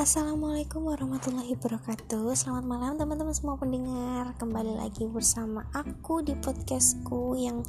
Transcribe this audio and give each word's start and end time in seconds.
Assalamualaikum 0.00 0.88
warahmatullahi 0.88 1.52
wabarakatuh. 1.60 2.32
Selamat 2.32 2.64
malam 2.64 2.96
teman-teman 2.96 3.36
semua 3.36 3.60
pendengar. 3.60 4.32
Kembali 4.40 4.80
lagi 4.80 5.04
bersama 5.04 5.68
aku 5.76 6.24
di 6.24 6.32
podcastku 6.40 7.36
Yang 7.36 7.68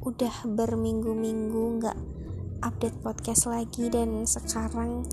udah 0.00 0.48
berminggu-minggu 0.56 1.84
Gak 1.84 1.98
update 2.64 2.96
podcast 3.04 3.44
lagi 3.44 3.92
Dan 3.92 4.24
sekarang 4.24 5.04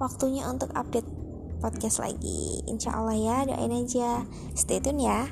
waktunya 0.00 0.48
untuk 0.48 0.72
update 0.72 1.04
podcast 1.60 2.00
lagi. 2.00 2.64
Insya 2.64 2.96
Allah 2.96 3.12
ya 3.12 3.36
doain 3.44 3.76
aja. 3.76 4.24
Stay 4.56 4.80
tune 4.80 5.04
ya. 5.04 5.28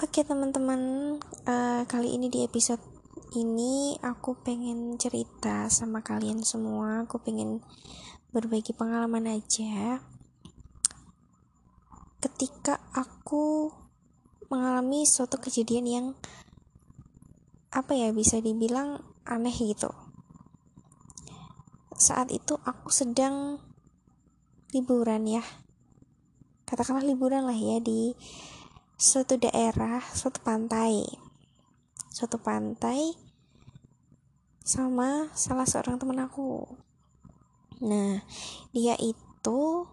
Oke 0.00 0.24
teman-teman 0.24 0.80
uh, 1.44 1.84
Kali 1.84 2.16
ini 2.16 2.32
di 2.32 2.48
episode 2.48 2.91
ini 3.32 3.96
aku 4.04 4.36
pengen 4.44 5.00
cerita 5.00 5.64
sama 5.72 6.04
kalian 6.04 6.44
semua. 6.44 7.08
Aku 7.08 7.16
pengen 7.16 7.64
berbagi 8.28 8.76
pengalaman 8.76 9.24
aja. 9.24 10.04
Ketika 12.20 12.76
aku 12.92 13.72
mengalami 14.52 15.08
suatu 15.08 15.40
kejadian 15.40 15.86
yang 15.88 16.06
apa 17.72 17.96
ya 17.96 18.12
bisa 18.12 18.36
dibilang 18.36 19.00
aneh 19.24 19.56
gitu. 19.56 19.88
Saat 21.96 22.36
itu 22.36 22.60
aku 22.68 22.92
sedang 22.92 23.56
liburan 24.76 25.24
ya. 25.24 25.44
Katakanlah 26.68 27.08
liburan 27.08 27.48
lah 27.48 27.56
ya 27.56 27.80
di 27.80 28.12
suatu 29.00 29.40
daerah 29.40 30.04
suatu 30.12 30.44
pantai 30.44 31.31
suatu 32.12 32.36
pantai 32.36 33.16
sama 34.62 35.32
salah 35.32 35.64
seorang 35.64 35.96
teman 35.96 36.20
aku. 36.20 36.68
Nah 37.82 38.20
dia 38.70 38.94
itu 39.00 39.88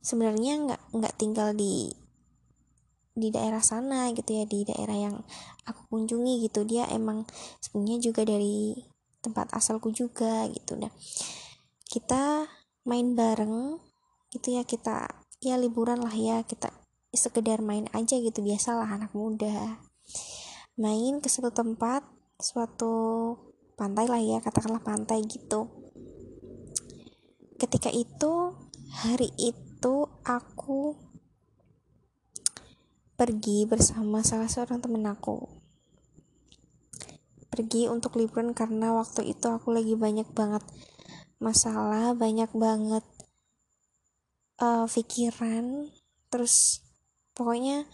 sebenarnya 0.00 0.56
nggak 0.64 0.82
nggak 0.96 1.14
tinggal 1.20 1.52
di 1.52 1.92
di 3.18 3.28
daerah 3.34 3.60
sana 3.60 4.08
gitu 4.14 4.30
ya 4.32 4.44
di 4.48 4.64
daerah 4.64 4.96
yang 4.96 5.16
aku 5.68 5.80
kunjungi 5.92 6.48
gitu. 6.48 6.64
Dia 6.64 6.88
emang 6.88 7.28
sebenarnya 7.60 8.00
juga 8.00 8.24
dari 8.24 8.74
tempat 9.20 9.52
asalku 9.52 9.92
juga 9.92 10.48
gitu. 10.48 10.74
Nah 10.80 10.90
kita 11.86 12.48
main 12.88 13.12
bareng 13.12 13.76
gitu 14.32 14.56
ya 14.56 14.64
kita 14.64 15.08
ya 15.44 15.60
liburan 15.60 16.00
lah 16.00 16.12
ya 16.12 16.40
kita 16.42 16.72
sekedar 17.14 17.64
main 17.64 17.88
aja 17.96 18.20
gitu 18.20 18.44
biasalah 18.44 18.84
anak 18.84 19.12
muda 19.16 19.80
main 20.78 21.18
ke 21.18 21.26
suatu 21.26 21.50
tempat 21.50 22.06
suatu 22.38 22.94
pantai 23.74 24.06
lah 24.06 24.22
ya 24.22 24.38
katakanlah 24.38 24.82
pantai 24.82 25.26
gitu. 25.26 25.66
Ketika 27.58 27.90
itu 27.90 28.54
hari 29.02 29.34
itu 29.34 30.06
aku 30.22 30.94
pergi 33.18 33.66
bersama 33.66 34.22
salah 34.22 34.46
seorang 34.46 34.78
temen 34.78 35.02
aku. 35.02 35.50
Pergi 37.50 37.90
untuk 37.90 38.14
liburan 38.14 38.54
karena 38.54 38.94
waktu 38.94 39.34
itu 39.34 39.50
aku 39.50 39.74
lagi 39.74 39.98
banyak 39.98 40.30
banget 40.30 40.62
masalah 41.42 42.14
banyak 42.14 42.50
banget 42.54 43.02
uh, 44.62 44.86
pikiran. 44.86 45.90
Terus 46.30 46.86
pokoknya 47.34 47.86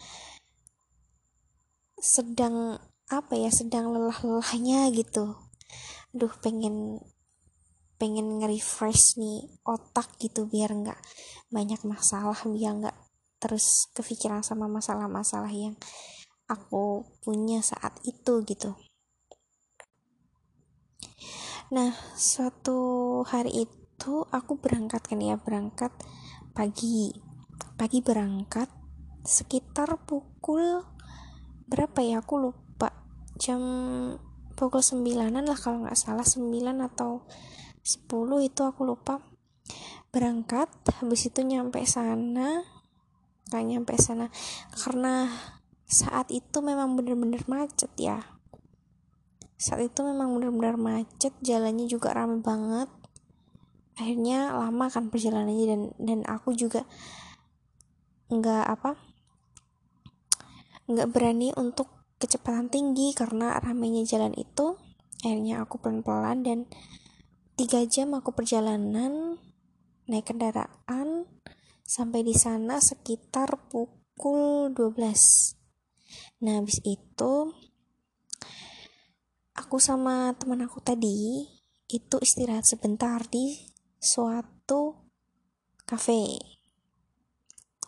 sedang 2.05 2.77
apa 3.09 3.33
ya 3.33 3.49
sedang 3.49 3.97
lelah-lelahnya 3.97 4.93
gitu. 4.93 5.41
Aduh 6.13 6.37
pengen 6.45 7.01
pengen 7.97 8.45
nge-refresh 8.45 9.17
nih 9.17 9.49
otak 9.65 10.13
gitu 10.21 10.45
biar 10.45 10.69
nggak 10.77 11.01
banyak 11.49 11.81
masalah 11.89 12.37
biar 12.45 12.77
nggak 12.77 12.97
terus 13.41 13.89
kepikiran 13.97 14.45
sama 14.45 14.69
masalah-masalah 14.69 15.49
yang 15.49 15.81
aku 16.45 17.09
punya 17.25 17.65
saat 17.65 17.97
itu 18.05 18.45
gitu. 18.45 18.77
Nah 21.73 21.97
suatu 22.21 23.25
hari 23.25 23.65
itu 23.65 24.29
aku 24.29 24.61
berangkat 24.61 25.01
kan 25.09 25.25
ya 25.25 25.41
berangkat 25.41 25.97
pagi. 26.53 27.17
Pagi 27.75 28.05
berangkat 28.05 28.71
sekitar 29.27 29.99
pukul 30.07 30.94
berapa 31.69 31.99
ya? 32.05 32.21
Aku 32.25 32.41
lupa. 32.41 32.93
Jam 33.41 33.61
pukul 34.55 34.81
sembilanan 34.81 35.45
lah 35.45 35.59
kalau 35.59 35.85
nggak 35.85 35.99
salah. 35.99 36.25
Sembilan 36.27 36.85
atau 36.85 37.25
sepuluh 37.85 38.41
itu 38.45 38.65
aku 38.65 38.87
lupa. 38.87 39.21
Berangkat 40.15 40.71
habis 41.01 41.27
itu 41.27 41.43
nyampe 41.43 41.83
sana. 41.85 42.63
Nggak 43.51 43.65
nyampe 43.65 43.95
sana. 43.99 44.31
Karena 44.73 45.29
saat 45.85 46.31
itu 46.33 46.63
memang 46.65 46.97
bener-bener 46.97 47.43
macet 47.51 47.91
ya. 47.99 48.23
Saat 49.59 49.93
itu 49.93 50.01
memang 50.05 50.37
bener-bener 50.37 50.77
macet. 50.77 51.35
Jalannya 51.43 51.87
juga 51.91 52.15
ramai 52.15 52.41
banget. 52.41 52.89
Akhirnya 53.95 54.51
lama 54.59 54.91
kan 54.91 55.07
perjalanannya 55.07 55.67
dan 55.71 55.81
dan 56.03 56.21
aku 56.27 56.51
juga 56.51 56.83
nggak 58.27 58.65
apa 58.67 59.14
nggak 60.85 61.11
berani 61.13 61.51
untuk 61.57 61.89
kecepatan 62.21 62.69
tinggi 62.69 63.17
karena 63.17 63.57
ramainya 63.61 64.05
jalan 64.05 64.37
itu 64.37 64.77
akhirnya 65.25 65.65
aku 65.65 65.81
pelan-pelan 65.81 66.45
dan 66.45 66.59
tiga 67.57 67.81
jam 67.89 68.13
aku 68.13 68.37
perjalanan 68.37 69.41
naik 70.05 70.29
kendaraan 70.29 71.25
sampai 71.85 72.21
di 72.21 72.37
sana 72.37 72.81
sekitar 72.81 73.57
pukul 73.73 74.73
12 74.77 76.45
nah 76.45 76.61
habis 76.61 76.81
itu 76.85 77.33
aku 79.57 79.77
sama 79.81 80.37
teman 80.37 80.61
aku 80.65 80.85
tadi 80.85 81.49
itu 81.89 82.17
istirahat 82.21 82.69
sebentar 82.69 83.25
di 83.33 83.57
suatu 83.97 85.09
cafe 85.89 86.37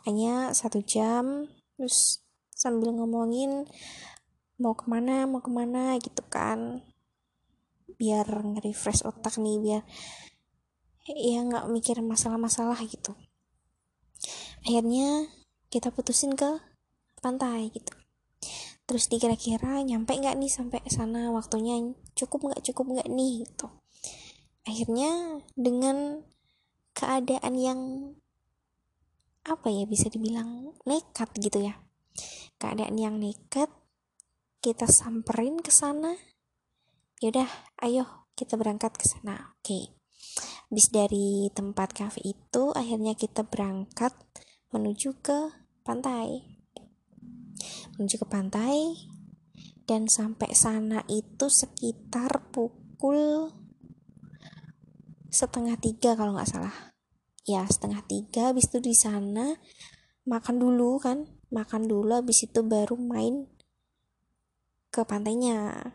hanya 0.09 0.57
satu 0.57 0.81
jam 0.81 1.45
terus 1.77 2.26
sambil 2.57 2.97
ngomongin 2.97 3.69
mau 4.57 4.73
ke 4.73 4.89
mana 4.89 5.29
mau 5.29 5.45
ke 5.45 5.53
mana 5.53 6.01
gitu 6.01 6.25
kan. 6.33 6.81
Biar 8.01 8.25
nge-refresh 8.25 9.05
otak 9.05 9.37
nih 9.37 9.61
biar 9.61 9.83
ya 11.07 11.45
nggak 11.45 11.69
mikir 11.69 12.01
masalah-masalah 12.01 12.81
gitu. 12.89 13.13
Akhirnya 14.65 15.29
kita 15.69 15.93
putusin 15.93 16.33
ke 16.35 16.59
pantai 17.21 17.69
gitu. 17.71 17.93
Terus 18.89 19.13
dikira-kira 19.13 19.85
nyampe 19.85 20.17
nggak 20.17 20.35
nih 20.41 20.51
sampai 20.51 20.81
sana? 20.89 21.29
Waktunya 21.31 21.79
cukup 22.17 22.51
nggak 22.51 22.65
cukup 22.73 22.97
nggak 22.97 23.09
nih 23.13 23.45
gitu. 23.45 23.69
Akhirnya 24.67 25.45
dengan 25.55 26.27
keadaan 26.97 27.55
yang 27.55 27.81
apa 29.47 29.71
ya 29.71 29.87
bisa 29.87 30.11
dibilang 30.11 30.75
nekat 30.83 31.31
gitu 31.39 31.71
ya 31.71 31.86
keadaan 32.57 32.97
yang 32.97 33.17
nekat 33.21 33.69
kita 34.65 34.89
samperin 34.91 35.63
ke 35.63 35.71
sana. 35.71 36.17
Yaudah 37.23 37.49
ayo 37.87 38.29
kita 38.37 38.59
berangkat 38.59 38.97
ke 38.99 39.07
sana. 39.09 39.57
Oke. 39.59 39.63
Okay. 39.63 39.85
bis 40.67 40.91
dari 40.91 41.47
tempat 41.55 41.95
cafe 41.95 42.35
itu 42.35 42.75
akhirnya 42.75 43.15
kita 43.15 43.47
berangkat 43.47 44.11
menuju 44.75 45.15
ke 45.23 45.55
pantai. 45.87 46.43
Menuju 47.97 48.19
ke 48.19 48.27
pantai 48.27 48.99
dan 49.87 50.11
sampai 50.11 50.51
sana 50.59 51.07
itu 51.07 51.47
sekitar 51.47 52.51
pukul 52.51 53.55
setengah 55.31 55.79
tiga 55.79 56.19
kalau 56.19 56.35
nggak 56.35 56.51
salah. 56.51 56.75
Ya 57.47 57.63
setengah 57.63 58.03
tiga 58.03 58.51
habis 58.51 58.67
itu 58.67 58.83
di 58.83 58.95
sana 58.99 59.55
makan 60.27 60.59
dulu 60.59 60.99
kan 60.99 61.36
makan 61.53 61.87
dulu 61.87 62.23
habis 62.23 62.47
itu 62.47 62.61
baru 62.65 62.99
main 62.99 63.47
ke 64.91 65.03
pantainya. 65.05 65.93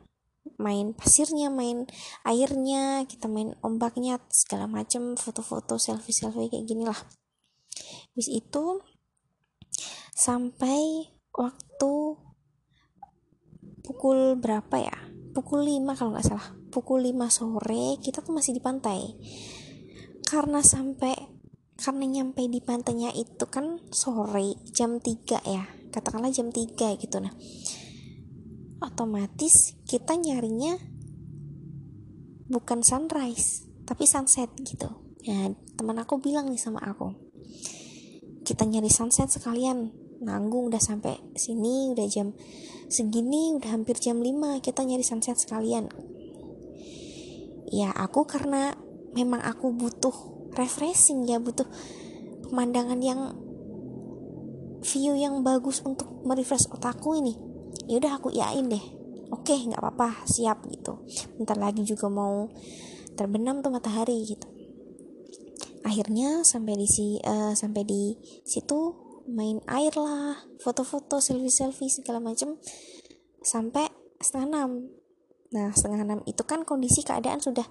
Main 0.57 0.97
pasirnya 0.97 1.53
main 1.53 1.85
airnya 2.25 3.05
kita 3.05 3.29
main 3.29 3.53
ombaknya 3.61 4.17
segala 4.33 4.65
macam 4.65 5.13
foto-foto 5.13 5.77
selfie-selfie 5.77 6.49
kayak 6.49 6.65
gini 6.65 6.85
lah 6.85 6.97
habis 8.11 8.27
itu 8.27 8.83
sampai 10.11 11.07
waktu 11.31 11.93
pukul 13.81 14.35
berapa 14.37 14.75
ya? 14.77 14.97
Pukul 15.31 15.63
5 15.63 15.95
kalau 15.95 16.11
nggak 16.11 16.27
salah. 16.27 16.47
Pukul 16.69 17.07
5 17.07 17.31
sore 17.31 17.95
kita 18.03 18.19
tuh 18.19 18.35
masih 18.35 18.51
di 18.51 18.61
pantai. 18.61 19.15
Karena 20.27 20.59
sampai 20.59 21.15
karena 21.81 22.05
nyampe 22.05 22.45
di 22.45 22.61
pantainya 22.61 23.09
itu 23.17 23.49
kan 23.49 23.81
sore 23.89 24.53
jam 24.69 25.01
3 25.01 25.41
ya. 25.49 25.65
Katakanlah 25.89 26.29
jam 26.29 26.53
3 26.53 27.01
gitu. 27.01 27.17
Nah 27.17 27.33
otomatis 28.81 29.77
kita 29.89 30.13
nyarinya 30.17 30.77
bukan 32.53 32.85
sunrise 32.85 33.65
tapi 33.89 34.05
sunset 34.05 34.53
gitu. 34.61 34.87
Ya 35.25 35.49
teman 35.73 35.97
aku 35.97 36.21
bilang 36.21 36.53
nih 36.53 36.61
sama 36.61 36.85
aku 36.85 37.17
kita 38.45 38.69
nyari 38.69 38.93
sunset 38.93 39.33
sekalian. 39.33 39.89
Nanggung 40.21 40.69
udah 40.69 40.77
sampai 40.77 41.17
sini 41.33 41.97
udah 41.97 42.05
jam 42.05 42.37
segini 42.93 43.57
udah 43.57 43.73
hampir 43.73 43.97
jam 43.97 44.21
5 44.21 44.61
kita 44.61 44.85
nyari 44.85 45.01
sunset 45.01 45.33
sekalian. 45.41 45.89
Ya 47.73 47.89
aku 47.89 48.29
karena 48.29 48.77
memang 49.17 49.41
aku 49.41 49.73
butuh 49.73 50.30
refreshing 50.55 51.27
ya 51.27 51.39
butuh 51.39 51.67
pemandangan 52.47 52.99
yang 52.99 53.35
view 54.81 55.13
yang 55.13 55.45
bagus 55.45 55.79
untuk 55.85 56.09
merefresh 56.25 56.67
otakku 56.73 57.15
ini. 57.15 57.37
Ya 57.87 58.01
udah 58.01 58.17
aku 58.17 58.33
iain 58.33 58.67
deh. 58.67 58.83
Oke 59.31 59.55
nggak 59.55 59.79
apa-apa 59.79 60.27
siap 60.27 60.67
gitu. 60.67 60.99
Bentar 61.39 61.55
lagi 61.55 61.85
juga 61.87 62.11
mau 62.11 62.51
terbenam 63.15 63.63
tuh 63.63 63.71
matahari 63.71 64.25
gitu. 64.27 64.47
Akhirnya 65.81 66.43
sampai 66.45 66.77
di 66.77 66.87
si 66.89 67.17
uh, 67.23 67.55
sampai 67.55 67.87
di 67.87 68.17
situ 68.43 68.93
main 69.31 69.61
air 69.69 69.93
lah 69.95 70.35
foto-foto 70.59 71.21
selfie-selfie 71.21 71.89
segala 71.89 72.19
macem 72.19 72.57
sampai 73.41 73.87
setengah 74.19 74.47
enam. 74.49 74.69
Nah 75.55 75.71
setengah 75.71 76.03
enam 76.03 76.19
itu 76.27 76.43
kan 76.43 76.67
kondisi 76.67 77.01
keadaan 77.01 77.39
sudah 77.39 77.65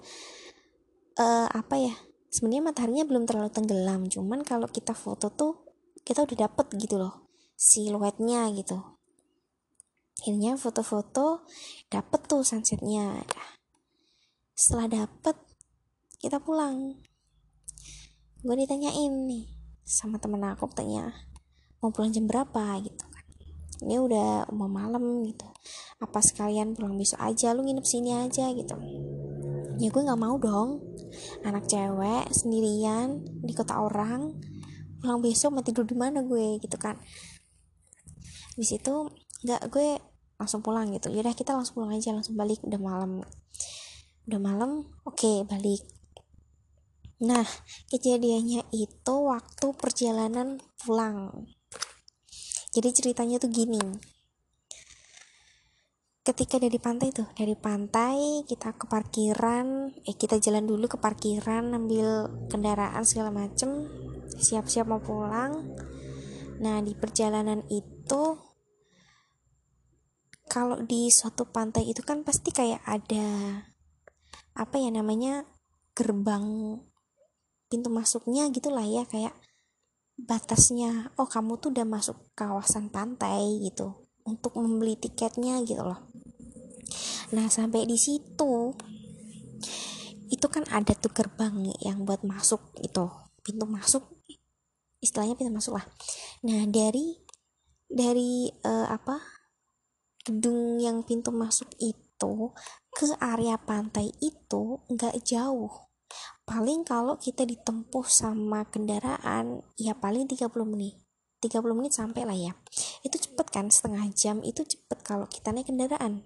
uh, 1.19 1.47
apa 1.51 1.75
ya 1.77 1.95
sebenarnya 2.31 2.71
mataharinya 2.71 3.05
belum 3.05 3.27
terlalu 3.27 3.51
tenggelam. 3.51 4.07
Cuman 4.07 4.41
kalau 4.47 4.71
kita 4.71 4.95
foto 4.95 5.29
tuh 5.29 5.67
kita 6.01 6.23
udah 6.25 6.47
dapet 6.47 6.67
gitu 6.79 6.97
loh 6.97 7.29
siluetnya 7.61 8.49
gitu. 8.57 8.79
Akhirnya 10.17 10.57
foto-foto 10.57 11.45
dapet 11.93 12.21
tuh 12.25 12.41
sunsetnya. 12.41 13.21
Setelah 14.57 15.05
dapet 15.05 15.37
kita 16.17 16.41
pulang. 16.41 16.97
Gue 18.41 18.55
ditanyain 18.57 19.13
nih 19.29 19.45
sama 19.85 20.17
temen 20.17 20.41
aku 20.41 20.65
tanya 20.73 21.13
mau 21.81 21.93
pulang 21.93 22.13
jam 22.13 22.25
berapa? 22.25 22.81
Gitu 22.81 23.05
kan. 23.05 23.25
Ini 23.81 23.97
udah 23.97 24.49
mau 24.53 24.69
malam 24.69 25.25
gitu. 25.25 25.45
Apa 26.01 26.21
sekalian 26.21 26.73
pulang 26.77 26.97
besok 26.97 27.21
aja? 27.21 27.53
Lu 27.53 27.65
nginep 27.65 27.85
sini 27.85 28.13
aja 28.13 28.49
gitu. 28.53 28.77
Ya 29.81 29.89
gue 29.89 30.01
nggak 30.01 30.21
mau 30.21 30.37
dong 30.37 30.90
anak 31.45 31.67
cewek 31.67 32.29
sendirian 32.31 33.23
di 33.41 33.53
kota 33.55 33.79
orang. 33.79 34.35
Pulang 35.01 35.19
besok 35.19 35.57
mau 35.57 35.63
tidur 35.65 35.85
di 35.85 35.97
mana 35.97 36.21
gue 36.21 36.61
gitu 36.61 36.77
kan. 36.77 36.97
Di 38.53 38.65
situ 38.65 39.09
nggak 39.45 39.71
gue 39.73 39.97
langsung 40.37 40.61
pulang 40.61 40.89
gitu. 40.93 41.09
Yaudah 41.09 41.33
kita 41.33 41.57
langsung 41.57 41.81
pulang 41.81 41.97
aja 41.97 42.13
langsung 42.13 42.37
balik. 42.37 42.61
Udah 42.61 42.81
malam. 42.81 43.25
Udah 44.29 44.39
malam 44.39 44.85
oke 45.03 45.17
okay, 45.17 45.37
balik. 45.43 45.81
Nah 47.21 47.45
kejadiannya 47.89 48.69
itu 48.73 49.15
waktu 49.25 49.67
perjalanan 49.77 50.61
pulang. 50.81 51.49
Jadi 52.71 52.89
ceritanya 52.95 53.35
tuh 53.41 53.51
gini 53.51 53.81
ketika 56.21 56.61
dari 56.61 56.77
pantai 56.77 57.09
tuh 57.09 57.25
dari 57.33 57.57
pantai 57.57 58.45
kita 58.45 58.77
ke 58.77 58.85
parkiran 58.85 59.89
eh 60.05 60.13
kita 60.13 60.37
jalan 60.37 60.69
dulu 60.69 60.85
ke 60.85 61.01
parkiran 61.01 61.73
ambil 61.73 62.29
kendaraan 62.45 63.01
segala 63.01 63.33
macem 63.33 63.89
siap-siap 64.37 64.85
mau 64.87 65.01
pulang. 65.01 65.75
Nah 66.61 66.77
di 66.85 66.93
perjalanan 66.93 67.65
itu 67.73 68.37
kalau 70.45 70.83
di 70.83 71.09
suatu 71.09 71.47
pantai 71.47 71.89
itu 71.89 72.03
kan 72.03 72.21
pasti 72.21 72.51
kayak 72.51 72.83
ada 72.85 73.27
apa 74.51 74.75
ya 74.77 74.91
namanya 74.91 75.47
gerbang 75.95 76.75
pintu 77.71 77.87
masuknya 77.87 78.51
gitulah 78.51 78.83
ya 78.83 79.07
kayak 79.07 79.31
batasnya 80.19 81.15
oh 81.15 81.25
kamu 81.25 81.55
tuh 81.57 81.71
udah 81.71 81.87
masuk 81.87 82.19
kawasan 82.35 82.91
pantai 82.91 83.63
gitu 83.63 84.00
untuk 84.25 84.57
membeli 84.57 84.97
tiketnya 84.97 85.61
gitu 85.65 85.81
loh. 85.81 85.99
Nah 87.31 87.47
sampai 87.47 87.87
di 87.87 87.95
situ 87.95 88.75
itu 90.31 90.47
kan 90.47 90.63
ada 90.71 90.95
tuh 90.95 91.11
gerbang 91.11 91.71
yang 91.83 92.07
buat 92.07 92.23
masuk 92.23 92.75
itu 92.79 93.07
pintu 93.43 93.67
masuk 93.67 94.03
istilahnya 95.03 95.35
pintu 95.35 95.51
masuk 95.51 95.79
lah. 95.79 95.85
Nah 96.47 96.63
dari 96.69 97.19
dari 97.91 98.47
uh, 98.63 98.87
apa 98.87 99.19
gedung 100.23 100.79
yang 100.79 101.03
pintu 101.03 101.33
masuk 101.33 101.67
itu 101.81 102.53
ke 102.93 103.05
area 103.19 103.57
pantai 103.57 104.13
itu 104.21 104.79
nggak 104.87 105.19
jauh. 105.25 105.91
Paling 106.43 106.83
kalau 106.83 107.15
kita 107.15 107.47
ditempuh 107.47 108.03
sama 108.03 108.67
kendaraan 108.67 109.63
ya 109.79 109.95
paling 109.95 110.27
30 110.27 110.51
menit 110.67 110.99
30 111.41 111.73
menit 111.73 111.93
sampai 111.97 112.21
lah 112.23 112.37
ya. 112.37 112.53
Itu 113.01 113.17
cepet 113.17 113.47
kan 113.49 113.73
setengah 113.73 114.05
jam 114.13 114.45
itu 114.45 114.61
cepet 114.61 115.01
kalau 115.01 115.25
kita 115.25 115.49
naik 115.49 115.73
kendaraan. 115.73 116.23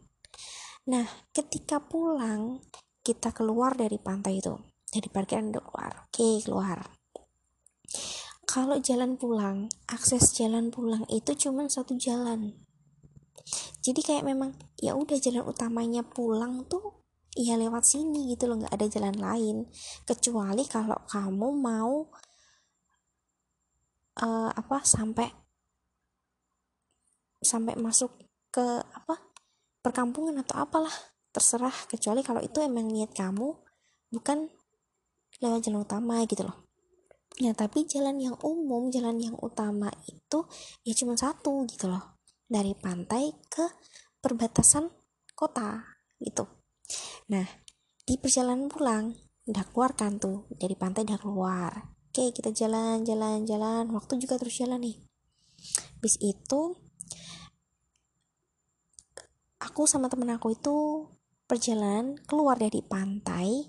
Nah 0.92 1.08
ketika 1.32 1.80
pulang 1.80 2.60
kita 3.02 3.32
keluar 3.32 3.74
dari 3.80 3.98
pantai 3.98 4.44
itu 4.44 4.54
dari 4.92 5.08
parkiran 5.08 5.56
keluar. 5.56 6.12
Oke 6.12 6.44
keluar. 6.44 6.84
Kalau 8.46 8.78
jalan 8.80 9.18
pulang 9.20 9.72
akses 9.90 10.36
jalan 10.36 10.70
pulang 10.70 11.08
itu 11.08 11.34
cuma 11.36 11.68
satu 11.68 11.96
jalan. 11.96 12.56
Jadi 13.82 14.02
kayak 14.02 14.26
memang 14.26 14.58
ya 14.80 14.98
udah 14.98 15.18
jalan 15.22 15.46
utamanya 15.46 16.02
pulang 16.02 16.66
tuh 16.66 17.06
ya 17.36 17.60
lewat 17.60 17.84
sini 17.84 18.32
gitu 18.32 18.48
loh 18.48 18.64
nggak 18.64 18.74
ada 18.74 18.88
jalan 18.88 19.18
lain. 19.20 19.58
Kecuali 20.08 20.64
kalau 20.66 20.98
kamu 21.06 21.50
mau 21.52 22.10
uh, 24.22 24.52
apa 24.52 24.84
sampai 24.84 25.28
sampai 27.44 27.78
masuk 27.78 28.16
ke 28.50 28.64
apa 28.82 29.20
perkampungan 29.84 30.42
atau 30.42 30.64
apalah 30.64 30.94
terserah. 31.30 31.74
Kecuali 31.92 32.24
kalau 32.24 32.42
itu 32.42 32.64
emang 32.64 32.88
niat 32.88 33.12
kamu 33.12 33.54
bukan 34.10 34.48
lewat 35.44 35.68
jalan 35.68 35.84
utama 35.84 36.24
gitu 36.26 36.48
loh. 36.48 36.66
Ya 37.36 37.52
tapi 37.52 37.84
jalan 37.84 38.16
yang 38.18 38.40
umum 38.40 38.88
jalan 38.88 39.20
yang 39.20 39.36
utama 39.44 39.92
itu 40.08 40.48
ya 40.88 40.96
cuma 40.96 41.20
satu 41.20 41.68
gitu 41.68 41.92
loh. 41.92 42.18
Dari 42.48 42.72
pantai 42.74 43.36
ke 43.52 43.66
perbatasan 44.24 44.88
kota 45.36 45.84
gitu. 46.24 46.48
Nah 47.30 47.46
di 48.06 48.16
perjalanan 48.16 48.72
pulang 48.72 49.12
udah 49.46 49.66
keluar 49.70 49.94
kan 49.94 50.18
tuh 50.18 50.50
dari 50.50 50.74
pantai 50.74 51.06
udah 51.06 51.20
keluar 51.22 51.72
oke 52.16 52.32
kita 52.32 52.56
jalan 52.56 53.04
jalan 53.04 53.44
jalan. 53.44 53.92
Waktu 53.92 54.24
juga 54.24 54.40
terus 54.40 54.56
jalan 54.56 54.80
nih. 54.80 54.96
Bis 56.00 56.16
itu 56.24 56.80
aku 59.60 59.84
sama 59.84 60.08
temen 60.08 60.32
aku 60.32 60.56
itu 60.56 61.12
perjalanan 61.44 62.16
keluar 62.24 62.56
dari 62.56 62.80
pantai 62.80 63.68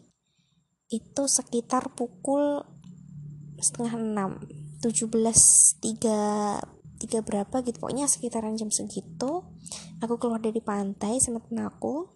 itu 0.94 1.22
sekitar 1.26 1.90
pukul 1.98 2.62
setengah 3.58 3.98
enam 3.98 4.30
tujuh 4.78 5.10
belas 5.10 5.74
tiga 5.82 6.54
tiga 7.02 7.26
berapa 7.26 7.66
gitu. 7.66 7.82
Pokoknya 7.82 8.06
sekitaran 8.06 8.54
jam 8.54 8.70
segitu 8.70 9.42
aku 9.98 10.22
keluar 10.22 10.38
dari 10.38 10.62
pantai 10.62 11.18
sama 11.18 11.42
temen 11.42 11.66
aku. 11.66 12.14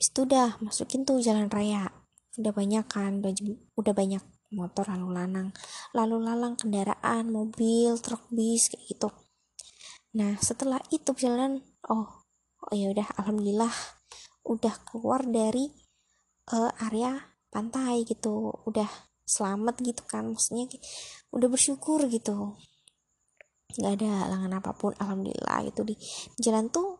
Itu 0.00 0.24
udah 0.24 0.56
masukin 0.64 1.04
tuh 1.04 1.20
jalan 1.20 1.52
raya. 1.52 1.92
Udah 2.40 2.56
banyak 2.56 2.88
kan 2.88 3.20
udah, 3.20 3.36
udah 3.76 3.92
banyak 3.92 4.37
motor 4.48 4.88
lalu 4.88 5.08
lalang 5.12 5.48
lalu 5.92 6.16
lalang 6.24 6.54
kendaraan 6.56 7.28
mobil 7.28 7.96
truk 8.00 8.24
bis 8.32 8.72
kayak 8.72 8.84
gitu. 8.88 9.08
Nah 10.16 10.40
setelah 10.40 10.80
itu 10.88 11.12
perjalanan 11.12 11.60
oh 11.92 12.24
oh 12.64 12.74
ya 12.74 12.88
udah 12.88 13.08
alhamdulillah 13.20 13.72
udah 14.48 14.74
keluar 14.88 15.20
dari 15.28 15.68
uh, 16.52 16.72
area 16.88 17.12
pantai 17.52 18.08
gitu. 18.08 18.64
Udah 18.64 18.88
selamat 19.28 19.84
gitu 19.84 20.02
kan 20.08 20.32
maksudnya 20.32 20.64
udah 21.28 21.48
bersyukur 21.52 22.08
gitu. 22.08 22.56
Nggak 23.76 23.92
ada 24.00 24.10
halangan 24.24 24.52
apa 24.64 24.72
pun 24.72 24.96
alhamdulillah 24.96 25.68
itu 25.68 25.84
di 25.84 25.94
jalan 26.40 26.72
tuh 26.72 26.96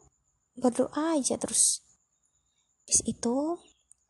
berdoa 0.53 1.17
aja 1.17 1.41
terus. 1.41 1.81
Bis 2.85 3.01
itu 3.09 3.57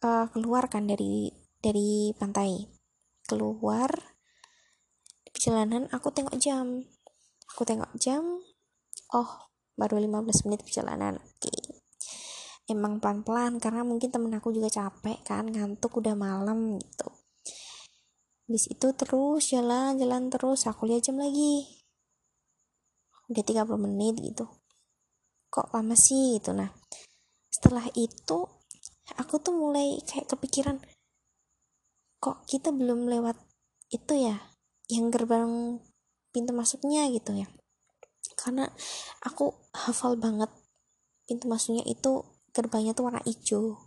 uh, 0.02 0.26
keluar 0.34 0.66
kan 0.66 0.90
dari 0.90 1.30
dari 1.62 2.10
pantai 2.18 2.77
keluar 3.28 3.92
di 5.20 5.28
perjalanan 5.28 5.84
aku 5.92 6.08
tengok 6.08 6.40
jam. 6.40 6.80
Aku 7.52 7.68
tengok 7.68 7.92
jam 8.00 8.24
oh 9.12 9.30
baru 9.76 10.00
15 10.00 10.48
menit 10.48 10.64
perjalanan. 10.64 11.20
Oke. 11.20 11.52
Okay. 11.52 11.60
emang 12.68 13.00
pelan-pelan 13.00 13.56
karena 13.56 13.80
mungkin 13.80 14.12
temen 14.12 14.28
aku 14.36 14.52
juga 14.52 14.68
capek 14.68 15.24
kan 15.24 15.48
ngantuk 15.48 16.00
udah 16.00 16.12
malam 16.12 16.76
gitu. 16.76 17.08
Bis 18.48 18.68
itu 18.68 18.92
terus 18.96 19.52
jalan 19.52 19.96
jalan 20.00 20.28
terus. 20.32 20.68
Aku 20.68 20.88
lihat 20.88 21.04
jam 21.04 21.16
lagi. 21.20 21.64
Udah 23.28 23.44
30 23.44 23.76
menit 23.76 24.20
gitu. 24.20 24.48
Kok 25.48 25.72
lama 25.72 25.96
sih 25.96 26.40
gitu? 26.40 26.52
Nah 26.52 26.68
setelah 27.48 27.88
itu 27.96 28.44
aku 29.16 29.34
tuh 29.40 29.56
mulai 29.56 29.96
kayak 30.04 30.28
kepikiran 30.28 30.76
kok 32.18 32.46
kita 32.50 32.74
belum 32.74 33.06
lewat 33.06 33.38
itu 33.94 34.14
ya 34.18 34.36
yang 34.90 35.08
gerbang 35.08 35.78
pintu 36.34 36.52
masuknya 36.52 37.08
gitu 37.08 37.34
ya. 37.34 37.46
Karena 38.38 38.70
aku 39.24 39.54
hafal 39.74 40.14
banget 40.14 40.50
pintu 41.26 41.50
masuknya 41.50 41.82
itu 41.86 42.22
gerbangnya 42.54 42.94
tuh 42.94 43.10
warna 43.10 43.22
hijau. 43.26 43.78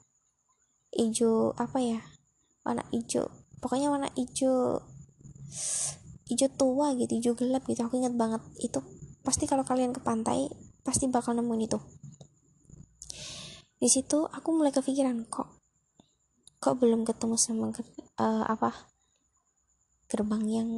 Hijau 0.91 1.55
apa 1.55 1.79
ya? 1.79 1.99
Warna 2.63 2.83
hijau. 2.91 3.27
Pokoknya 3.61 3.93
warna 3.93 4.09
hijau 4.17 4.81
hijau 6.31 6.49
tua 6.55 6.95
gitu 6.95 7.11
hijau 7.19 7.33
gelap 7.35 7.63
gitu. 7.67 7.83
Aku 7.87 7.99
ingat 7.99 8.15
banget. 8.15 8.41
Itu 8.59 8.83
pasti 9.21 9.45
kalau 9.45 9.63
kalian 9.63 9.93
ke 9.95 10.01
pantai 10.01 10.49
pasti 10.81 11.07
bakal 11.07 11.37
nemuin 11.37 11.65
itu. 11.65 11.79
Di 13.81 13.89
situ 13.89 14.29
aku 14.29 14.49
mulai 14.53 14.69
kepikiran 14.69 15.25
kok 15.25 15.60
kok 16.61 16.77
belum 16.77 17.03
ketemu 17.03 17.35
sama 17.35 17.73
uh, 18.21 18.45
apa 18.45 18.87
gerbang 20.05 20.45
yang 20.45 20.69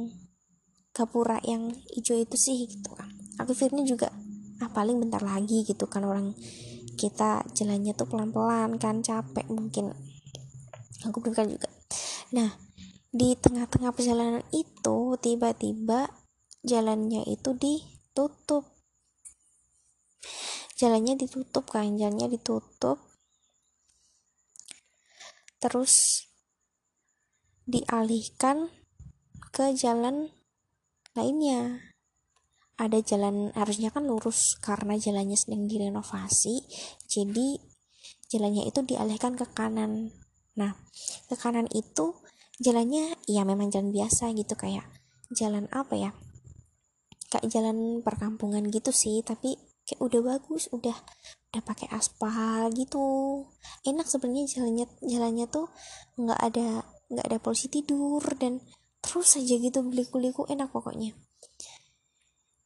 gapura 0.96 1.38
yang 1.44 1.76
hijau 1.92 2.16
itu 2.16 2.34
sih 2.40 2.64
gitu 2.64 2.90
kan 2.96 3.12
aku 3.36 3.52
pikirnya 3.52 3.84
juga 3.84 4.08
ah 4.62 4.70
paling 4.70 5.00
bentar 5.02 5.22
lagi 5.22 5.66
gitu. 5.66 5.84
Kan 5.90 6.06
orang 6.06 6.32
kita 6.94 7.42
jalannya 7.56 7.92
tuh 7.96 8.06
pelan-pelan 8.06 8.78
kan 8.78 9.02
capek 9.02 9.46
mungkin. 9.50 9.90
Aku 11.04 11.18
berpikir 11.18 11.58
juga. 11.58 11.68
Nah 12.32 12.54
di 13.14 13.34
tengah-tengah 13.38 13.94
perjalanan 13.94 14.42
itu 14.54 15.18
tiba-tiba 15.18 16.10
jalannya 16.62 17.26
itu 17.26 17.54
ditutup. 17.54 18.66
Jalannya 20.74 21.14
ditutup 21.18 21.70
kan? 21.70 21.94
Jalannya 21.94 22.38
ditutup 22.38 22.98
terus 25.64 26.28
dialihkan 27.64 28.68
ke 29.48 29.72
jalan 29.72 30.28
lainnya. 31.16 31.80
Ada 32.76 33.00
jalan 33.00 33.48
harusnya 33.56 33.88
kan 33.88 34.04
lurus 34.04 34.60
karena 34.60 35.00
jalannya 35.00 35.38
sedang 35.38 35.70
direnovasi 35.70 36.68
jadi 37.08 37.56
jalannya 38.28 38.68
itu 38.68 38.84
dialihkan 38.84 39.40
ke 39.40 39.48
kanan. 39.56 40.12
Nah 40.60 40.76
ke 41.32 41.38
kanan 41.38 41.70
itu 41.72 42.12
jalannya 42.60 43.16
ya 43.24 43.48
memang 43.48 43.72
jalan 43.72 43.88
biasa 43.88 44.36
gitu 44.36 44.52
kayak 44.58 44.84
jalan 45.32 45.64
apa 45.72 45.96
ya? 45.96 46.10
Kayak 47.32 47.48
jalan 47.48 48.04
perkampungan 48.04 48.68
gitu 48.68 48.92
sih 48.92 49.24
tapi 49.24 49.56
kayak 49.84 50.00
udah 50.00 50.20
bagus 50.24 50.72
udah 50.72 50.96
udah 51.54 51.62
pakai 51.62 51.86
aspal 51.92 52.72
gitu. 52.72 53.04
Enak 53.84 54.08
sebenarnya 54.08 54.48
jalannya 54.48 54.86
jalannya 55.04 55.46
tuh 55.46 55.68
nggak 56.18 56.40
ada 56.40 56.82
nggak 57.12 57.26
ada 57.30 57.38
polisi 57.38 57.68
tidur 57.68 58.20
dan 58.40 58.58
terus 59.04 59.36
aja 59.36 59.54
gitu 59.60 59.84
beliku-liku 59.84 60.48
enak 60.48 60.72
pokoknya. 60.72 61.12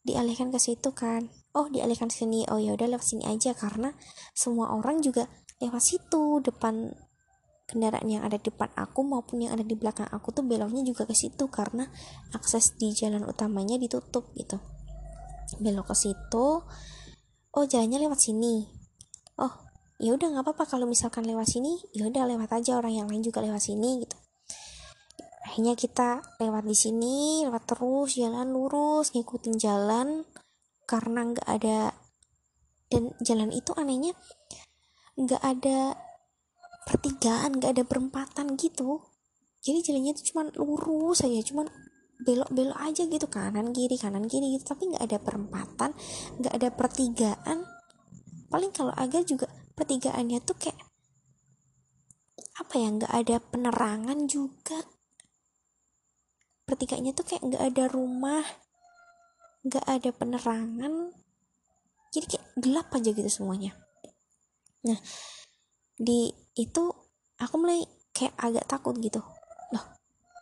Dialihkan 0.07 0.49
ke 0.49 0.57
situ 0.63 0.95
kan. 0.95 1.29
Oh 1.53 1.69
dialihkan 1.69 2.09
sini. 2.09 2.47
Oh 2.49 2.57
ya 2.57 2.73
udah 2.73 2.89
lewat 2.89 3.05
sini 3.05 3.29
aja 3.29 3.53
karena 3.53 3.93
semua 4.33 4.73
orang 4.73 5.03
juga 5.03 5.29
lewat 5.61 5.83
situ. 5.83 6.41
Depan 6.41 6.95
kendaraan 7.69 8.09
yang 8.09 8.25
ada 8.25 8.41
di 8.41 8.49
depan 8.49 8.73
aku 8.73 9.05
maupun 9.05 9.45
yang 9.45 9.53
ada 9.53 9.61
di 9.61 9.77
belakang 9.77 10.09
aku 10.09 10.33
tuh 10.33 10.41
beloknya 10.41 10.81
juga 10.81 11.05
ke 11.05 11.13
situ 11.13 11.53
karena 11.53 11.85
akses 12.33 12.81
di 12.81 12.97
jalan 12.97 13.29
utamanya 13.29 13.77
ditutup 13.77 14.33
gitu. 14.33 14.57
Belok 15.61 15.93
ke 15.93 15.97
situ 16.09 16.65
oh 17.55 17.65
jalannya 17.65 18.05
lewat 18.05 18.21
sini. 18.21 18.69
Oh 19.39 19.55
ya 19.99 20.15
udah 20.15 20.29
nggak 20.35 20.45
apa-apa. 20.45 20.65
Kalau 20.69 20.85
misalkan 20.85 21.25
lewat 21.25 21.49
sini 21.49 21.79
ya 21.95 22.09
udah 22.09 22.29
lewat 22.29 22.51
aja. 22.59 22.77
Orang 22.77 22.93
yang 22.93 23.07
lain 23.09 23.25
juga 23.25 23.41
lewat 23.41 23.63
sini 23.63 24.05
gitu. 24.05 24.17
Akhirnya 25.49 25.75
kita 25.79 26.21
lewat 26.43 26.65
di 26.69 26.77
sini 26.77 27.47
lewat 27.49 27.65
terus 27.65 28.19
jalan 28.19 28.53
lurus 28.53 29.15
ngikutin 29.17 29.57
jalan. 29.57 30.27
Karena 30.89 31.21
nggak 31.29 31.49
ada 31.49 31.93
dan 32.89 33.13
jalan 33.21 33.53
itu 33.53 33.77
anehnya 33.77 34.17
nggak 35.21 35.43
ada 35.45 35.93
pertigaan 36.89 37.61
nggak 37.61 37.77
ada 37.77 37.85
perempatan 37.85 38.57
gitu. 38.57 39.05
Jadi 39.61 39.85
jalannya 39.85 40.17
itu 40.17 40.33
cuma 40.33 40.49
lurus 40.57 41.21
saja 41.21 41.43
cuma 41.45 41.69
belok-belok 42.19 42.79
aja 42.83 43.07
gitu 43.07 43.27
kanan 43.31 43.71
kiri 43.71 43.95
kanan 43.95 44.27
kiri 44.27 44.59
gitu. 44.59 44.75
Tapi 44.75 44.95
nggak 44.95 45.05
ada 45.05 45.19
perempatan 45.23 45.91
nggak 46.43 46.55
ada 46.55 46.69
pertigaan. 46.75 47.59
Paling 48.49 48.73
kalau 48.75 48.93
agak 48.97 49.29
juga 49.29 49.47
pertigaannya 49.77 50.43
tuh 50.43 50.57
kayak 50.59 50.79
apa 52.59 52.75
ya 52.75 52.89
nggak 52.91 53.15
ada 53.15 53.37
penerangan 53.39 54.19
juga. 54.27 54.79
Pertigaannya 56.67 57.13
tuh 57.15 57.25
kayak 57.25 57.43
nggak 57.47 57.65
ada 57.75 57.85
rumah 57.87 58.45
nggak 59.63 59.87
ada 59.87 60.11
penerangan. 60.11 61.15
Jadi 62.09 62.25
kayak 62.25 62.47
gelap 62.59 62.89
aja 62.95 63.11
gitu 63.15 63.31
semuanya. 63.31 63.77
Nah 64.89 64.99
di 65.99 66.33
itu 66.59 66.83
aku 67.39 67.55
mulai 67.59 67.85
kayak 68.11 68.35
agak 68.41 68.65
takut 68.67 68.97
gitu. 68.99 69.23
Loh 69.71 69.85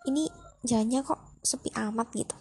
ini 0.09 0.31
jalannya 0.65 1.03
kok 1.05 1.21
sepi 1.47 1.71
amat 1.79 2.11
gitu. 2.13 2.37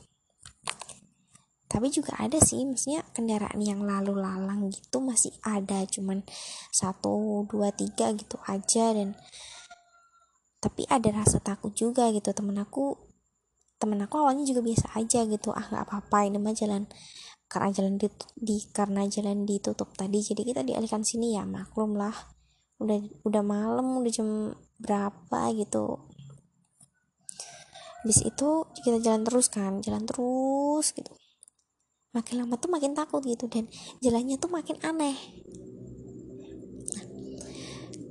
Tapi 1.66 1.92
juga 1.92 2.16
ada 2.16 2.40
sih 2.40 2.64
maksudnya 2.64 3.04
kendaraan 3.12 3.60
yang 3.60 3.84
lalu 3.84 4.16
lalang 4.16 4.72
gitu 4.72 5.04
masih 5.04 5.36
ada 5.44 5.84
cuman 5.84 6.24
satu 6.72 7.44
dua 7.52 7.74
tiga 7.76 8.16
gitu 8.16 8.40
aja 8.48 8.96
dan 8.96 9.12
tapi 10.64 10.88
ada 10.88 11.12
rasa 11.12 11.44
takut 11.44 11.76
juga 11.76 12.10
gitu. 12.16 12.32
Temen 12.32 12.56
aku 12.58 12.96
temen 13.76 14.00
aku 14.00 14.24
awalnya 14.24 14.48
juga 14.48 14.64
biasa 14.64 14.96
aja 14.96 15.28
gitu 15.28 15.52
ah 15.52 15.68
nggak 15.68 15.84
apa-apa 15.84 16.32
ini 16.32 16.40
mah 16.40 16.56
jalan 16.56 16.88
karena 17.52 17.70
jalan 17.76 18.00
di, 18.00 18.08
di 18.40 18.58
karena 18.72 19.04
jalan 19.12 19.44
ditutup 19.44 19.92
tadi 20.00 20.24
jadi 20.24 20.42
kita 20.48 20.62
dialihkan 20.64 21.04
sini. 21.04 21.36
Ya 21.36 21.44
maklum 21.44 22.00
lah. 22.00 22.16
Udah 22.80 23.04
udah 23.28 23.44
malam 23.44 24.00
udah 24.00 24.12
jam 24.16 24.56
berapa 24.80 25.40
gitu 25.60 26.15
habis 28.06 28.22
itu 28.22 28.70
kita 28.86 29.02
jalan 29.02 29.26
terus 29.26 29.50
kan 29.50 29.82
jalan 29.82 30.06
terus 30.06 30.94
gitu. 30.94 31.10
Makin 32.14 32.46
lama 32.46 32.54
tuh 32.62 32.70
makin 32.70 32.94
takut 32.94 33.26
gitu 33.26 33.50
dan 33.50 33.66
jalannya 33.98 34.38
tuh 34.38 34.54
makin 34.54 34.78
aneh. 34.86 35.18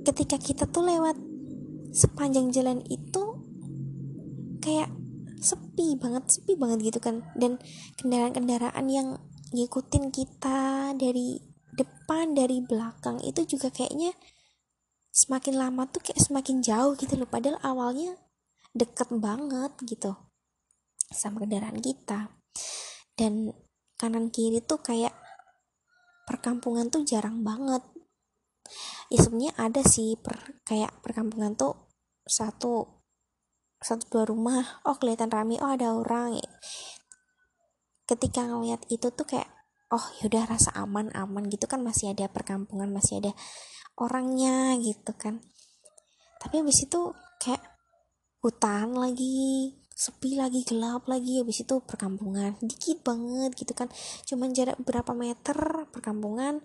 Ketika 0.03 0.35
kita 0.35 0.67
tuh 0.67 0.83
lewat 0.83 1.15
sepanjang 1.95 2.51
jalan 2.51 2.83
itu 2.91 3.39
kayak 4.59 4.91
sepi 5.39 5.95
banget 5.95 6.27
sepi 6.27 6.59
banget 6.59 6.91
gitu 6.91 6.99
kan. 6.99 7.23
Dan 7.39 7.55
kendaraan-kendaraan 7.95 8.91
yang 8.91 9.15
ngikutin 9.55 10.11
kita 10.11 10.91
dari 10.99 11.39
depan 11.71 12.35
dari 12.35 12.59
belakang 12.59 13.23
itu 13.23 13.47
juga 13.47 13.71
kayaknya 13.71 14.11
semakin 15.15 15.55
lama 15.55 15.87
tuh 15.87 16.03
kayak 16.03 16.19
semakin 16.19 16.59
jauh 16.59 16.99
gitu 16.99 17.15
loh. 17.15 17.31
Padahal 17.31 17.63
awalnya 17.63 18.24
deket 18.75 19.07
banget 19.15 19.71
gitu 19.87 20.19
sama 21.07 21.47
kendaraan 21.47 21.79
kita. 21.79 22.35
Dan 23.15 23.55
kanan 23.95 24.27
kiri 24.27 24.59
tuh 24.59 24.83
kayak 24.83 25.15
perkampungan 26.27 26.91
tuh 26.91 27.07
jarang 27.07 27.41
banget. 27.47 27.79
Ya 29.07 29.23
sebenarnya 29.23 29.53
ada 29.55 29.81
sih 29.85 30.19
per, 30.19 30.59
kayak 30.67 30.91
perkampungan 30.99 31.55
tuh 31.55 31.87
satu 32.27 32.99
satu 33.79 34.03
dua 34.11 34.23
rumah. 34.27 34.83
Oh 34.83 34.99
kelihatan 34.99 35.31
rame. 35.31 35.55
Oh 35.63 35.71
ada 35.71 35.95
orang. 35.95 36.35
Ketika 38.03 38.43
ngeliat 38.43 38.83
itu 38.91 39.07
tuh 39.13 39.23
kayak 39.23 39.47
oh 39.93 40.03
yaudah 40.19 40.49
rasa 40.49 40.75
aman 40.75 41.13
aman 41.15 41.47
gitu 41.47 41.69
kan. 41.69 41.79
Masih 41.79 42.11
ada 42.11 42.27
perkampungan 42.27 42.91
masih 42.91 43.23
ada 43.23 43.31
orangnya 43.95 44.75
gitu 44.81 45.15
kan. 45.15 45.39
Tapi 46.41 46.65
habis 46.65 46.83
itu 46.83 47.13
kayak 47.39 47.74
hutan 48.45 48.93
lagi 48.93 49.73
sepi 49.89 50.37
lagi 50.37 50.61
gelap 50.61 51.09
lagi 51.09 51.41
habis 51.41 51.65
itu 51.65 51.81
perkampungan. 51.81 52.53
Dikit 52.61 53.01
banget 53.01 53.57
gitu 53.57 53.73
kan. 53.73 53.89
Cuman 54.29 54.53
jarak 54.53 54.77
berapa 54.85 55.17
meter 55.17 55.89
perkampungan 55.89 56.61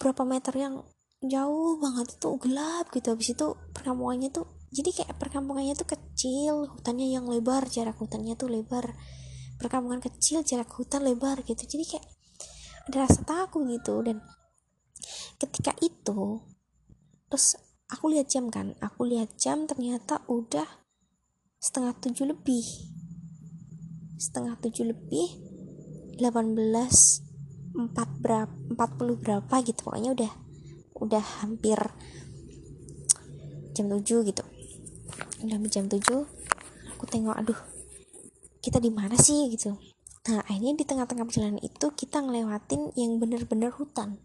berapa 0.00 0.24
meter 0.24 0.54
yang 0.56 0.74
jauh 1.20 1.76
banget 1.76 2.16
itu 2.16 2.30
gelap 2.40 2.88
gitu. 2.96 3.12
Habis 3.12 3.36
itu 3.36 3.46
perkampungannya 3.76 4.32
tuh 4.32 4.48
jadi 4.72 5.04
kayak 5.04 5.20
perkampungannya 5.20 5.76
tuh 5.76 5.90
kecil 5.92 6.64
hutannya 6.72 7.12
yang 7.12 7.28
lebar 7.28 7.68
jarak 7.68 8.00
hutannya 8.00 8.32
tuh 8.32 8.48
lebar. 8.48 8.96
Perkampungan 9.60 10.00
kecil 10.00 10.40
jarak 10.40 10.72
hutan 10.72 11.04
lebar 11.04 11.44
gitu. 11.44 11.60
Jadi 11.60 11.84
kayak 11.84 12.06
ada 12.88 13.04
rasa 13.04 13.20
takut 13.28 13.68
gitu. 13.68 14.00
Dan 14.00 14.24
ketika 15.36 15.76
itu 15.84 16.40
terus 17.28 17.60
aku 17.92 18.16
lihat 18.16 18.32
jam 18.32 18.48
kan. 18.48 18.72
Aku 18.80 19.04
lihat 19.04 19.36
jam 19.36 19.68
ternyata 19.68 20.24
udah 20.30 20.87
setengah 21.58 21.94
tujuh 21.98 22.26
lebih. 22.30 22.64
Setengah 24.18 24.58
tujuh 24.58 24.90
lebih 24.90 25.26
18 26.18 26.58
empat 27.78 28.08
berapa 28.18 28.54
empat 28.74 28.90
puluh 28.98 29.18
berapa 29.18 29.54
gitu. 29.62 29.86
Pokoknya 29.86 30.10
udah 30.14 30.32
udah 30.98 31.24
hampir 31.42 31.78
jam 33.74 33.86
7 33.86 34.02
gitu. 34.26 34.42
Udah 35.46 35.58
jam 35.70 35.86
7 35.86 36.02
aku 36.98 37.04
tengok 37.06 37.38
aduh 37.38 37.60
kita 38.58 38.82
di 38.82 38.90
mana 38.90 39.14
sih? 39.14 39.46
gitu. 39.54 39.78
Nah 40.28 40.42
akhirnya 40.44 40.74
di 40.74 40.84
tengah-tengah 40.84 41.24
perjalanan 41.30 41.62
itu 41.62 41.86
kita 41.94 42.18
ngelewatin 42.18 42.90
yang 42.98 43.22
bener-bener 43.22 43.70
hutan. 43.70 44.18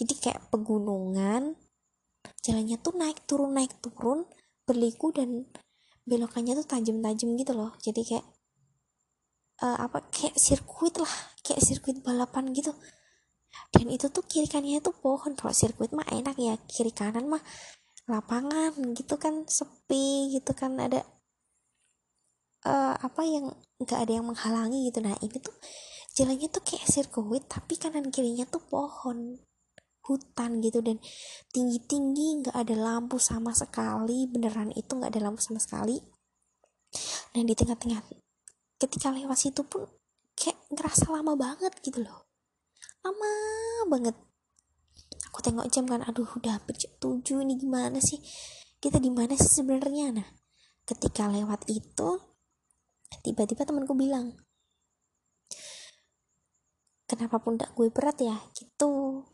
Jadi 0.00 0.16
kayak 0.16 0.48
pegunungan 0.48 1.56
jalannya 2.42 2.76
tuh 2.80 2.96
naik 2.96 3.22
turun 3.28 3.52
naik 3.54 3.76
turun 3.84 4.24
berliku 4.66 5.12
dan 5.14 5.46
belokannya 6.08 6.58
tuh 6.58 6.66
tajam-tajam 6.66 7.28
gitu 7.38 7.52
loh. 7.54 7.72
Jadi 7.78 8.00
kayak 8.02 8.26
uh, 9.62 9.78
apa 9.86 10.06
kayak 10.10 10.34
sirkuit 10.38 10.94
lah. 10.98 11.14
Kayak 11.42 11.62
sirkuit 11.62 11.98
balapan 12.02 12.50
gitu. 12.54 12.74
Dan 13.72 13.92
itu 13.92 14.08
tuh 14.08 14.24
kiri 14.24 14.48
kanannya 14.48 14.80
tuh 14.80 14.96
pohon. 14.96 15.36
Kalau 15.38 15.54
sirkuit 15.54 15.92
mah 15.94 16.06
enak 16.08 16.36
ya. 16.38 16.54
Kiri 16.66 16.92
kanan 16.92 17.28
mah 17.28 17.42
lapangan 18.10 18.74
gitu 18.94 19.14
kan. 19.16 19.46
Sepi 19.46 20.34
gitu 20.34 20.52
kan. 20.52 20.78
Ada 20.78 21.04
uh, 22.66 22.94
apa 22.98 23.22
yang 23.22 23.50
nggak 23.82 23.98
ada 23.98 24.12
yang 24.12 24.26
menghalangi 24.26 24.90
gitu. 24.90 24.98
Nah 25.02 25.14
ini 25.22 25.36
tuh 25.38 25.54
jalannya 26.12 26.48
tuh 26.52 26.62
kayak 26.64 26.86
sirkuit 26.86 27.44
tapi 27.48 27.80
kanan 27.80 28.12
kirinya 28.12 28.44
tuh 28.44 28.60
pohon 28.60 29.40
hutan 30.02 30.58
gitu 30.58 30.82
dan 30.82 30.98
tinggi 31.54 31.78
tinggi 31.86 32.42
nggak 32.42 32.56
ada 32.58 32.74
lampu 32.74 33.22
sama 33.22 33.54
sekali 33.54 34.26
beneran 34.26 34.74
itu 34.74 34.90
nggak 34.90 35.14
ada 35.14 35.20
lampu 35.30 35.40
sama 35.42 35.62
sekali. 35.62 35.98
Dan 37.32 37.48
di 37.48 37.54
tengah-tengah 37.56 38.04
ketika 38.76 39.14
lewat 39.14 39.38
situ 39.38 39.62
pun 39.64 39.86
kayak 40.36 40.58
ngerasa 40.74 41.08
lama 41.08 41.38
banget 41.38 41.72
gitu 41.80 42.02
loh. 42.02 42.28
Lama 43.06 43.32
banget. 43.88 44.16
Aku 45.32 45.40
tengok 45.40 45.70
jam 45.72 45.88
kan 45.88 46.04
aduh 46.04 46.28
udah 46.28 46.60
hampir 46.60 46.76
jam 46.76 46.92
7 47.00 47.46
ini 47.46 47.56
gimana 47.56 48.02
sih? 48.02 48.20
Kita 48.82 49.00
di 49.00 49.08
mana 49.08 49.38
sih 49.38 49.62
sebenarnya? 49.62 50.12
Nah 50.12 50.28
ketika 50.82 51.30
lewat 51.30 51.64
itu 51.70 52.20
tiba-tiba 53.22 53.62
temanku 53.62 53.94
bilang 53.94 54.34
kenapa 57.06 57.38
pundak 57.40 57.72
gue 57.72 57.88
berat 57.88 58.18
ya? 58.20 58.36
Gitu 58.52 59.24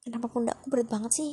kenapa 0.00 0.26
pundakku 0.32 0.66
berat 0.72 0.88
banget 0.88 1.12
sih. 1.12 1.32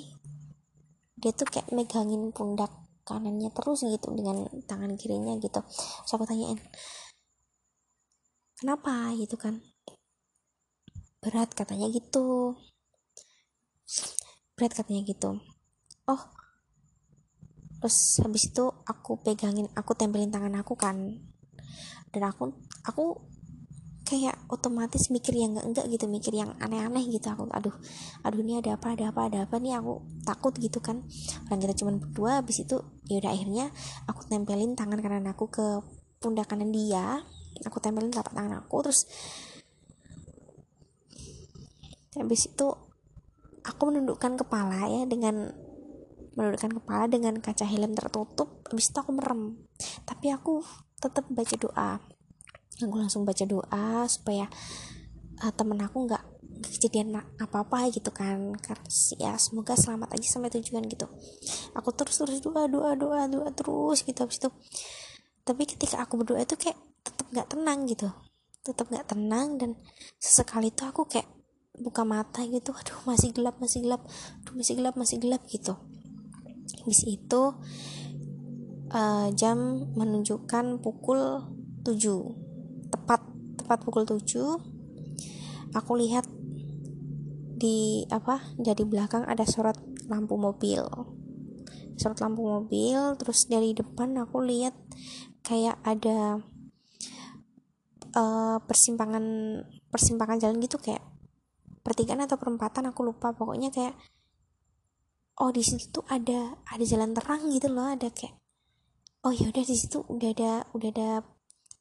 Dia 1.17 1.33
tuh 1.33 1.49
kayak 1.49 1.73
megangin 1.73 2.29
pundak 2.29 2.69
kanannya 3.07 3.49
terus 3.55 3.87
gitu 3.87 4.11
dengan 4.11 4.45
tangan 4.67 4.99
kirinya 4.99 5.39
gitu. 5.39 5.63
So 6.03 6.19
aku 6.19 6.27
tanyain 6.27 6.59
kenapa? 8.59 9.15
Gitu 9.15 9.39
kan. 9.39 9.63
Berat 11.23 11.55
katanya 11.55 11.87
gitu. 11.89 12.53
Berat 14.59 14.73
katanya 14.75 15.01
gitu. 15.07 15.39
Oh. 16.05 16.23
Terus 17.77 17.97
habis 18.25 18.49
itu 18.49 18.65
aku 18.89 19.21
pegangin 19.21 19.69
aku 19.77 19.93
tempelin 19.93 20.33
tangan 20.33 20.59
aku 20.59 20.73
kan. 20.73 20.97
Dan 22.09 22.21
aku 22.25 22.51
aku 22.83 23.21
kayak 24.07 24.39
otomatis 24.47 25.11
mikir 25.11 25.35
yang 25.35 25.51
enggak 25.51 25.67
enggak 25.67 25.85
gitu 25.91 26.05
mikir 26.07 26.31
yang 26.31 26.55
aneh-aneh 26.63 27.03
gitu. 27.11 27.27
Aku 27.27 27.51
aduh 27.51 27.75
aduh 28.23 28.39
ini 28.39 28.63
ada 28.63 28.79
apa 28.79 28.95
ada 28.95 29.11
apa 29.11 29.27
ada 29.27 29.37
apa 29.43 29.59
nih? 29.59 29.75
Aku 29.75 30.07
takut 30.23 30.55
gitu 30.55 30.79
kan. 30.79 31.03
Orang 31.51 31.59
kita 31.59 31.75
cuma 31.75 31.91
berdua 31.99 32.39
habis 32.39 32.63
itu 32.63 32.79
ya 33.11 33.19
udah 33.19 33.31
akhirnya 33.35 33.65
aku 34.07 34.31
tempelin 34.31 34.79
tangan 34.79 35.03
kanan 35.03 35.27
aku 35.27 35.51
ke 35.51 35.83
pundak 36.23 36.47
kanan 36.47 36.71
dia. 36.71 37.19
Aku 37.67 37.83
tempelin 37.83 38.07
telapak 38.07 38.31
tangan 38.31 38.63
aku 38.63 38.87
terus 38.87 39.03
habis 42.15 42.49
itu 42.49 42.67
aku 43.61 43.81
menundukkan 43.91 44.39
kepala 44.39 44.87
ya 44.87 45.03
dengan 45.03 45.51
menundukkan 46.39 46.79
kepala 46.79 47.11
dengan 47.11 47.43
kaca 47.43 47.67
helm 47.67 47.91
tertutup. 47.91 48.63
Habis 48.71 48.95
itu 48.95 48.97
aku 49.03 49.11
merem. 49.11 49.59
Tapi 50.07 50.31
aku 50.31 50.63
tetap 50.97 51.27
baca 51.27 51.55
doa 51.59 52.16
aku 52.83 52.95
langsung 52.97 53.25
baca 53.25 53.43
doa 53.47 54.05
supaya 54.05 54.45
uh, 55.41 55.53
temen 55.53 55.81
aku 55.81 56.05
nggak 56.05 56.23
kejadian 56.61 57.17
apa-apa 57.37 57.89
gitu 57.93 58.09
kan. 58.13 58.53
Karena 58.57 58.85
ya 59.17 59.31
semoga 59.37 59.73
selamat 59.77 60.17
aja 60.17 60.27
sampai 60.27 60.53
tujuan 60.53 60.85
gitu. 60.89 61.05
Aku 61.77 61.93
terus 61.93 62.17
terus 62.17 62.41
doa 62.41 62.65
doa 62.69 62.93
doa 62.97 63.25
doa 63.29 63.49
terus 63.53 64.01
gitu 64.05 64.17
habis 64.21 64.41
itu. 64.41 64.49
Tapi 65.47 65.63
ketika 65.63 66.03
aku 66.03 66.19
berdoa 66.21 66.43
itu 66.43 66.57
kayak 66.59 66.77
tetap 67.01 67.25
nggak 67.31 67.47
tenang 67.49 67.79
gitu. 67.87 68.09
Tetap 68.65 68.85
nggak 68.91 69.07
tenang 69.07 69.47
dan 69.57 69.69
sesekali 70.19 70.73
itu 70.73 70.83
aku 70.83 71.07
kayak 71.07 71.29
buka 71.77 72.03
mata 72.03 72.43
gitu. 72.45 72.73
Aduh 72.73 72.99
masih 73.07 73.31
gelap 73.31 73.57
masih 73.61 73.85
gelap. 73.85 74.01
Aduh 74.43 74.53
masih 74.57 74.73
gelap 74.75 74.95
masih 74.97 75.17
gelap 75.21 75.41
gitu. 75.47 75.77
Habis 76.83 77.03
itu 77.07 77.41
uh, 78.91 79.27
jam 79.35 79.87
menunjukkan 79.95 80.83
pukul 80.83 81.47
7 81.83 82.46
tepat 82.87 83.21
tepat 83.59 83.77
pukul 83.83 84.07
7 84.07 84.23
aku 85.75 85.91
lihat 85.99 86.25
di 87.57 88.05
apa 88.13 88.53
dari 88.55 88.85
belakang 88.85 89.25
ada 89.25 89.43
sorot 89.43 89.75
lampu 90.05 90.37
mobil. 90.37 90.85
Sorot 91.97 92.21
lampu 92.21 92.45
mobil 92.45 93.17
terus 93.17 93.49
dari 93.49 93.73
depan 93.73 94.13
aku 94.21 94.45
lihat 94.45 94.77
kayak 95.41 95.81
ada 95.81 96.37
uh, 98.13 98.57
persimpangan 98.61 99.25
persimpangan 99.89 100.37
jalan 100.37 100.61
gitu 100.61 100.77
kayak 100.77 101.01
pertigaan 101.81 102.21
atau 102.21 102.37
perempatan 102.37 102.93
aku 102.93 103.01
lupa. 103.01 103.33
Pokoknya 103.33 103.73
kayak 103.73 103.97
oh 105.41 105.49
di 105.49 105.65
situ 105.65 105.89
tuh 105.89 106.05
ada 106.09 106.61
ada 106.69 106.83
jalan 106.85 107.13
terang 107.17 107.49
gitu 107.49 107.69
loh 107.69 107.89
ada 107.89 108.09
kayak 108.09 108.37
oh 109.25 109.33
ya 109.33 109.49
udah 109.49 109.65
di 109.65 109.75
situ 109.77 110.01
udah 110.05 110.29
ada 110.33 110.51
udah 110.73 110.89
ada 110.93 111.09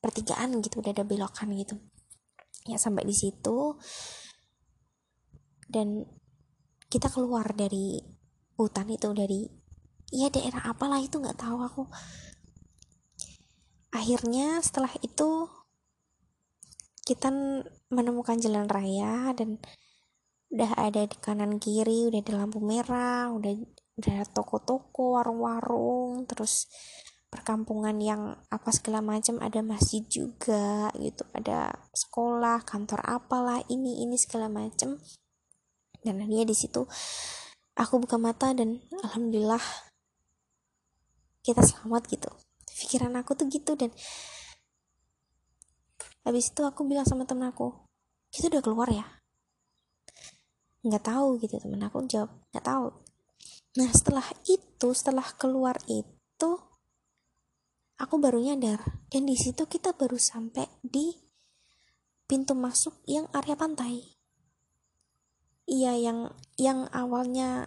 pertigaan 0.07 0.63
gitu 0.63 0.79
udah 0.79 0.95
ada 0.95 1.03
belokan 1.03 1.51
gitu. 1.59 1.75
Ya 2.71 2.79
sampai 2.79 3.03
di 3.03 3.15
situ. 3.15 3.75
Dan 5.67 6.07
kita 6.87 7.11
keluar 7.11 7.51
dari 7.59 7.99
hutan 8.55 8.87
itu 8.87 9.11
dari 9.11 9.51
ya 10.15 10.31
daerah 10.31 10.71
apalah 10.71 11.03
itu 11.03 11.19
nggak 11.19 11.43
tahu 11.43 11.59
aku. 11.59 11.83
Akhirnya 13.91 14.63
setelah 14.63 14.95
itu 15.03 15.51
kita 17.03 17.35
menemukan 17.91 18.39
jalan 18.39 18.71
raya 18.71 19.35
dan 19.35 19.59
udah 20.51 20.73
ada 20.79 21.03
di 21.07 21.17
kanan 21.19 21.59
kiri 21.59 22.07
udah 22.11 22.23
ada 22.23 22.33
lampu 22.39 22.63
merah 22.63 23.35
udah 23.35 23.51
udah 23.99 24.19
toko-toko 24.31 25.19
warung-warung 25.19 26.23
terus 26.31 26.71
perkampungan 27.27 27.99
yang 27.99 28.39
apa 28.49 28.71
segala 28.71 29.03
macam 29.03 29.43
ada 29.43 29.61
masjid 29.61 30.03
juga 30.07 30.89
gitu 30.97 31.27
ada 31.35 31.75
sekolah 31.93 32.63
kantor 32.63 33.03
apalah 33.03 33.61
ini 33.67 34.03
ini 34.03 34.17
segala 34.17 34.47
macam. 34.47 34.99
Dan 36.07 36.23
dia 36.31 36.47
di 36.47 36.55
situ 36.55 36.87
aku 37.75 37.95
buka 37.99 38.17
mata 38.17 38.55
dan 38.55 38.79
alhamdulillah 39.03 39.63
kita 41.43 41.63
selamat 41.63 42.03
gitu. 42.11 42.31
Pikiran 42.77 43.15
aku 43.19 43.35
tuh 43.35 43.47
gitu 43.51 43.75
dan 43.75 43.91
habis 46.27 46.51
itu 46.51 46.63
aku 46.67 46.83
bilang 46.87 47.07
sama 47.07 47.23
temen 47.23 47.47
aku 47.47 47.71
kita 48.31 48.51
udah 48.53 48.63
keluar 48.63 48.89
ya? 48.91 49.07
Nggak 50.87 51.05
tahu 51.11 51.43
gitu. 51.43 51.59
Temen 51.59 51.83
aku 51.83 52.07
jawab 52.07 52.31
nggak 52.55 52.67
tahu. 52.67 52.87
Nah 53.77 53.91
setelah 53.93 54.27
itu 54.47 54.89
setelah 54.95 55.27
keluar 55.37 55.77
itu 55.91 56.51
aku 57.97 58.21
baru 58.21 58.41
nyadar 58.41 58.81
dan 59.09 59.25
di 59.25 59.37
situ 59.37 59.65
kita 59.65 59.97
baru 59.97 60.21
sampai 60.21 60.69
di 60.85 61.17
pintu 62.29 62.53
masuk 62.53 63.01
yang 63.09 63.31
area 63.33 63.57
pantai. 63.57 64.03
Iya 65.67 65.99
yang 65.99 66.19
yang 66.61 66.87
awalnya 66.95 67.67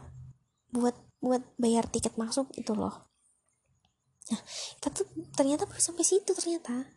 buat 0.71 0.95
buat 1.19 1.43
bayar 1.59 1.89
tiket 1.89 2.15
masuk 2.15 2.47
itu 2.55 2.71
loh. 2.71 3.11
Nah 4.31 4.41
kita 4.79 4.87
tuh 4.93 5.07
ternyata 5.35 5.67
baru 5.67 5.81
sampai 5.81 6.05
situ 6.05 6.31
ternyata. 6.31 6.87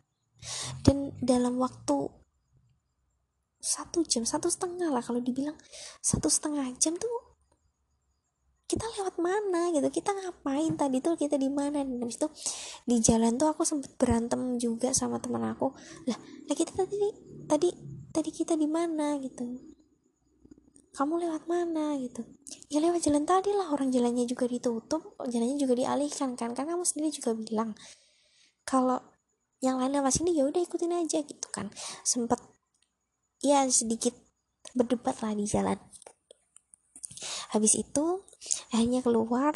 Dan 0.83 1.15
dalam 1.23 1.55
waktu 1.59 2.11
satu 3.63 4.03
jam 4.03 4.27
satu 4.27 4.51
setengah 4.51 4.91
lah 4.91 5.03
kalau 5.03 5.19
dibilang. 5.19 5.55
Satu 5.99 6.27
setengah 6.27 6.67
jam 6.79 6.95
tuh 6.99 7.32
kita 8.63 8.85
lewat 8.99 9.15
mana 9.19 9.69
gitu? 9.75 9.87
Kita 9.91 10.15
ngapain? 10.15 10.73
Tadi 10.79 10.97
tuh 11.03 11.19
kita 11.19 11.35
di 11.35 11.51
mana? 11.51 11.83
Dan 11.83 11.99
habis 11.99 12.17
itu 12.17 12.27
di 12.87 12.97
jalan 13.03 13.35
tuh 13.35 13.51
aku 13.51 13.67
sempet 13.67 13.93
berantem 13.99 14.57
juga 14.57 14.95
sama 14.95 15.19
teman 15.19 15.43
aku. 15.45 15.75
Lah 16.07 16.17
lah 16.19 16.55
kita 16.55 16.73
tadi 16.73 16.99
tadi 17.45 17.69
tadi 18.09 18.29
kita 18.31 18.55
di 18.55 18.65
mana 18.65 19.19
gitu? 19.19 19.45
Kamu 20.93 21.17
lewat 21.17 21.49
mana 21.49 21.97
gitu? 21.97 22.21
Ya 22.69 22.77
lewat 22.79 23.01
jalan 23.03 23.25
tadi 23.25 23.51
lah. 23.51 23.73
Orang 23.73 23.89
jalannya 23.89 24.23
juga 24.29 24.47
ditutup 24.47 25.17
jalannya 25.25 25.57
juga 25.59 25.73
dialihkan 25.77 26.39
kan? 26.39 26.55
Kan 26.55 26.69
kamu 26.69 26.85
sendiri 26.87 27.09
juga 27.11 27.35
bilang 27.35 27.75
kalau 28.63 29.01
yang 29.63 29.79
lain 29.79 29.95
lewat 29.95 30.19
sini 30.19 30.35
ya 30.35 30.47
udah 30.47 30.61
ikutin 30.63 30.93
aja 30.95 31.19
gitu 31.19 31.47
kan. 31.51 31.67
Sempet 32.07 32.39
ya 33.43 33.67
sedikit 33.67 34.15
berdebat 34.71 35.19
lah 35.19 35.35
di 35.35 35.43
jalan 35.43 35.75
habis 37.53 37.77
itu 37.77 38.25
akhirnya 38.73 39.05
keluar 39.05 39.53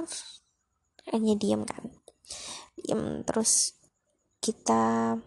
akhirnya 1.09 1.35
diam 1.35 1.65
kan. 1.65 1.89
Diam 2.77 3.25
terus 3.25 3.73
kita 4.37 5.17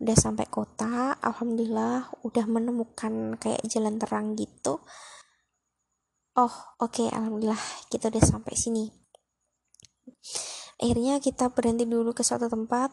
udah 0.00 0.16
sampai 0.16 0.48
kota 0.48 1.14
alhamdulillah 1.20 2.08
udah 2.24 2.44
menemukan 2.48 3.36
kayak 3.36 3.60
jalan 3.68 4.00
terang 4.00 4.32
gitu. 4.32 4.80
Oh 6.34 6.54
oke 6.80 6.98
okay, 6.98 7.06
alhamdulillah 7.12 7.60
kita 7.92 8.08
udah 8.08 8.24
sampai 8.24 8.56
sini. 8.56 8.88
Akhirnya 10.80 11.22
kita 11.22 11.52
berhenti 11.52 11.86
dulu 11.86 12.16
ke 12.16 12.26
suatu 12.26 12.50
tempat. 12.50 12.90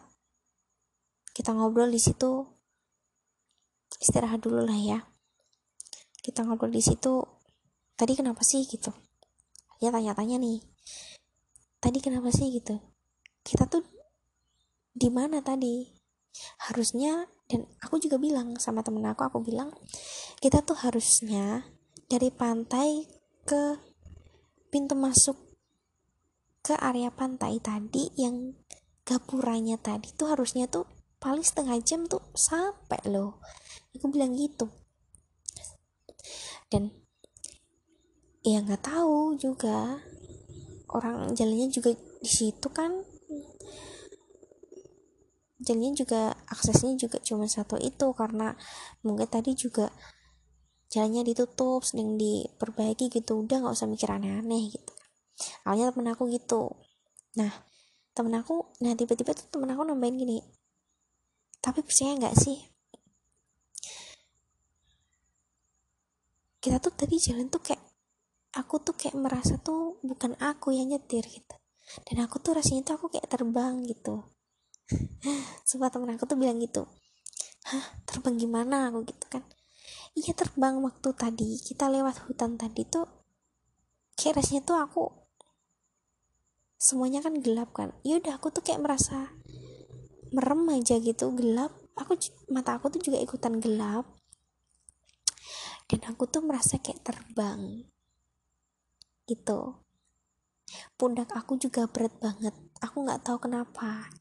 Kita 1.32 1.56
ngobrol 1.56 1.90
di 1.90 1.98
situ. 1.98 2.46
Istirahat 3.98 4.44
dulu 4.44 4.62
lah 4.68 4.78
ya. 4.78 5.00
Kita 6.22 6.46
ngobrol 6.46 6.70
di 6.70 6.84
situ 6.86 7.41
tadi 8.02 8.18
kenapa 8.18 8.42
sih? 8.42 8.66
gitu. 8.66 8.90
Ya 9.78 9.94
tanya-tanya 9.94 10.42
nih. 10.42 10.66
Tadi 11.78 12.02
kenapa 12.02 12.34
sih? 12.34 12.50
gitu. 12.50 12.82
Kita 13.46 13.70
tuh 13.70 13.86
di 14.90 15.14
mana 15.14 15.46
tadi? 15.46 15.86
Harusnya 16.66 17.30
dan 17.46 17.70
aku 17.86 18.02
juga 18.02 18.18
bilang 18.18 18.58
sama 18.58 18.82
temen 18.82 19.04
aku 19.04 19.28
aku 19.28 19.44
bilang 19.44 19.76
kita 20.40 20.64
tuh 20.64 20.80
harusnya 20.80 21.68
dari 22.08 22.32
pantai 22.32 23.04
ke 23.44 23.76
pintu 24.72 24.96
masuk 24.96 25.36
ke 26.64 26.72
area 26.80 27.12
pantai 27.12 27.60
tadi 27.60 28.08
yang 28.16 28.56
gapuranya 29.04 29.76
tadi 29.76 30.16
tuh 30.16 30.32
harusnya 30.32 30.72
tuh 30.72 30.88
paling 31.20 31.44
setengah 31.44 31.78
jam 31.84 32.08
tuh 32.08 32.24
sampai 32.34 33.04
loh. 33.12 33.44
Aku 33.92 34.08
bilang 34.08 34.34
gitu. 34.40 34.72
Dan 36.72 36.90
ya 38.42 38.62
nggak 38.62 38.84
tahu 38.86 39.38
juga. 39.38 40.02
Orang 40.92 41.38
jalannya 41.38 41.72
juga 41.72 41.96
di 41.96 42.30
situ 42.30 42.68
kan. 42.74 42.92
Jalannya 45.62 45.94
juga 45.94 46.34
aksesnya 46.50 46.98
juga 46.98 47.22
cuma 47.22 47.46
satu 47.46 47.78
itu 47.78 48.12
karena 48.18 48.58
mungkin 49.06 49.30
tadi 49.30 49.54
juga 49.54 49.94
jalannya 50.92 51.32
ditutup 51.32 51.86
sedang 51.86 52.18
diperbaiki 52.18 53.14
gitu. 53.14 53.46
Udah 53.46 53.62
nggak 53.62 53.78
usah 53.78 53.88
mikir 53.88 54.10
aneh-aneh 54.10 54.74
gitu. 54.74 54.94
Awalnya 55.64 55.94
temen 55.94 56.10
aku 56.12 56.28
gitu. 56.34 56.76
Nah 57.38 57.54
temen 58.12 58.36
aku 58.36 58.76
nah 58.84 58.92
tiba-tiba 58.98 59.32
tuh 59.32 59.48
temen 59.48 59.72
aku 59.72 59.88
nambahin 59.88 60.20
gini 60.20 60.44
tapi 61.62 61.86
percaya 61.86 62.18
nggak 62.18 62.36
sih? 62.36 62.58
Kita 66.58 66.82
tuh 66.82 66.94
tadi 66.94 67.22
jalan 67.22 67.48
tuh 67.54 67.62
kayak 67.62 67.91
aku 68.56 68.84
tuh 68.84 68.96
kayak 68.98 69.16
merasa 69.16 69.56
tuh 69.60 70.02
bukan 70.04 70.36
aku 70.40 70.76
yang 70.76 70.92
nyetir 70.92 71.24
gitu. 71.24 71.56
Dan 72.08 72.24
aku 72.24 72.40
tuh 72.40 72.56
rasanya 72.56 72.88
tuh 72.88 72.96
aku 73.00 73.08
kayak 73.12 73.28
terbang 73.28 73.84
gitu. 73.88 74.28
Sempat 75.68 75.96
temen 75.96 76.16
aku 76.16 76.28
tuh 76.28 76.40
bilang 76.40 76.60
gitu 76.60 76.88
hah 77.68 77.86
terbang 78.10 78.36
gimana? 78.38 78.90
Aku 78.90 79.06
gitu 79.06 79.26
kan. 79.30 79.44
Iya 80.18 80.36
terbang 80.36 80.82
waktu 80.84 81.10
tadi 81.16 81.56
kita 81.62 81.88
lewat 81.88 82.28
hutan 82.28 82.60
tadi 82.60 82.84
tuh 82.84 83.08
kayak 84.20 84.44
rasanya 84.44 84.62
tuh 84.68 84.78
aku 84.78 85.04
semuanya 86.82 87.22
kan 87.22 87.38
gelap 87.40 87.70
kan. 87.72 87.94
Ya 88.02 88.18
udah 88.18 88.38
aku 88.42 88.50
tuh 88.50 88.66
kayak 88.66 88.82
merasa 88.82 89.32
merem 90.34 90.68
aja 90.74 90.98
gitu 90.98 91.32
gelap. 91.38 91.72
Aku 91.96 92.18
mata 92.50 92.76
aku 92.76 92.90
tuh 92.92 93.02
juga 93.04 93.22
ikutan 93.22 93.62
gelap. 93.62 94.08
Dan 95.88 96.08
aku 96.08 96.24
tuh 96.28 96.40
merasa 96.40 96.80
kayak 96.80 97.04
terbang 97.04 97.84
gitu. 99.32 99.80
Pundak 101.00 101.32
aku 101.32 101.56
juga 101.60 101.88
berat 101.88 102.12
banget. 102.20 102.56
Aku 102.84 103.04
nggak 103.04 103.24
tahu 103.24 103.48
kenapa. 103.48 104.12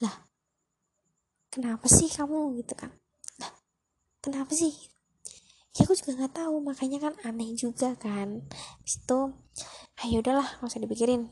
Lah 0.00 0.14
kenapa 1.48 1.88
sih 1.88 2.08
kamu 2.12 2.60
gitu 2.60 2.76
kan? 2.76 2.92
Lah 3.40 3.52
kenapa 4.20 4.52
sih? 4.52 4.72
Ya 5.76 5.84
aku 5.84 5.96
juga 5.96 6.16
nggak 6.24 6.34
tahu. 6.36 6.54
Makanya 6.64 6.98
kan 7.00 7.14
aneh 7.24 7.56
juga 7.56 7.96
kan. 7.96 8.44
Itu 8.84 9.36
ayo 10.04 10.20
ah, 10.20 10.22
udahlah 10.22 10.48
nggak 10.60 10.70
usah 10.70 10.82
dipikirin. 10.84 11.28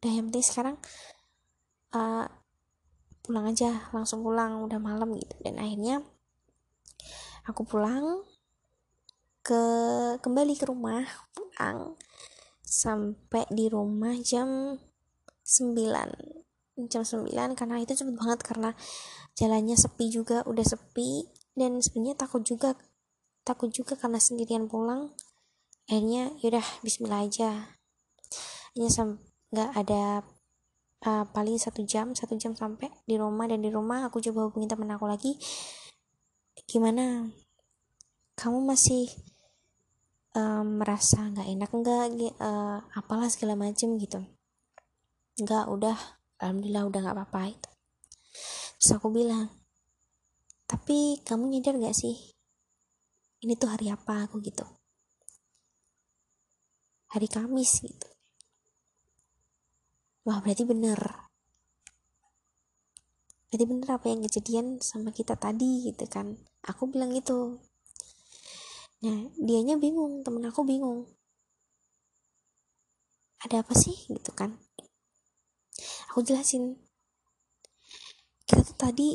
Udah 0.00 0.10
yang 0.12 0.32
penting 0.32 0.44
sekarang 0.44 0.76
uh, 1.96 2.26
pulang 3.24 3.44
aja 3.48 3.92
langsung 3.92 4.24
pulang 4.24 4.64
udah 4.64 4.80
malam 4.80 5.16
gitu. 5.16 5.36
Dan 5.40 5.60
akhirnya 5.60 6.04
aku 7.48 7.64
pulang 7.64 8.24
ke 9.40 9.62
kembali 10.20 10.54
ke 10.60 10.68
rumah 10.68 11.08
pulang 11.32 11.96
sampai 12.68 13.48
di 13.48 13.72
rumah 13.72 14.12
jam 14.20 14.76
9 15.48 16.38
jam 16.86 17.02
9 17.02 17.58
karena 17.58 17.82
itu 17.82 17.96
cepet 17.96 18.14
banget 18.14 18.40
karena 18.46 18.70
jalannya 19.34 19.74
sepi 19.74 20.12
juga 20.14 20.46
udah 20.46 20.62
sepi. 20.62 21.26
Dan 21.58 21.82
sebenarnya 21.82 22.14
takut 22.14 22.46
juga 22.46 22.78
takut 23.42 23.74
juga 23.74 23.98
karena 23.98 24.22
sendirian 24.22 24.70
pulang. 24.70 25.10
Akhirnya 25.90 26.30
yaudah 26.38 26.62
Bismillah 26.86 27.26
aja. 27.26 27.74
Hanya 28.78 29.18
nggak 29.50 29.70
ada 29.74 30.22
uh, 31.02 31.24
paling 31.34 31.58
satu 31.58 31.82
jam 31.82 32.14
satu 32.14 32.38
jam 32.38 32.54
sampai 32.54 32.94
di 33.10 33.18
rumah. 33.18 33.50
Dan 33.50 33.66
di 33.66 33.74
rumah 33.74 34.06
aku 34.06 34.22
coba 34.22 34.46
hubungi 34.46 34.70
temen 34.70 34.86
aku 34.94 35.10
lagi. 35.10 35.34
Gimana? 36.70 37.26
Kamu 38.38 38.62
masih 38.62 39.10
um, 40.34 40.82
merasa 40.82 41.28
nggak 41.30 41.48
enak 41.48 41.70
nggak 41.70 42.04
uh, 42.42 42.78
apalah 42.96 43.28
segala 43.30 43.54
macem 43.56 43.96
gitu. 43.96 44.20
Nggak 45.38 45.64
udah 45.70 45.96
alhamdulillah 46.42 46.84
udah 46.88 47.00
nggak 47.04 47.16
apa-apa 47.16 47.42
itu. 47.54 47.70
Terus 48.78 48.90
aku 48.96 49.08
bilang 49.14 49.48
tapi 50.68 51.24
kamu 51.24 51.48
nyadar 51.48 51.80
gak 51.80 51.96
sih 51.96 52.36
ini 53.38 53.54
tuh 53.54 53.70
hari 53.70 53.86
apa? 53.88 54.26
Aku 54.26 54.42
gitu. 54.42 54.66
Hari 57.14 57.28
Kamis 57.30 57.80
gitu. 57.80 58.08
Wah 60.26 60.42
berarti 60.42 60.66
bener. 60.66 60.98
Berarti 63.48 63.64
bener 63.64 63.88
apa 63.88 64.06
yang 64.10 64.20
kejadian 64.26 64.66
sama 64.82 65.14
kita 65.14 65.38
tadi 65.38 65.88
gitu 65.88 66.04
kan. 66.10 66.36
Aku 66.66 66.90
bilang 66.90 67.14
gitu 67.14 67.62
nah 68.98 69.30
dianya 69.38 69.78
bingung 69.78 70.26
temen 70.26 70.42
aku 70.46 70.66
bingung. 70.66 71.06
Ada 73.38 73.62
apa 73.62 73.74
sih? 73.78 73.94
Gitu 74.10 74.34
kan. 74.34 74.58
Aku 76.10 76.26
jelasin. 76.26 76.74
Kita 78.42 78.66
tuh 78.66 78.76
tadi 78.76 79.08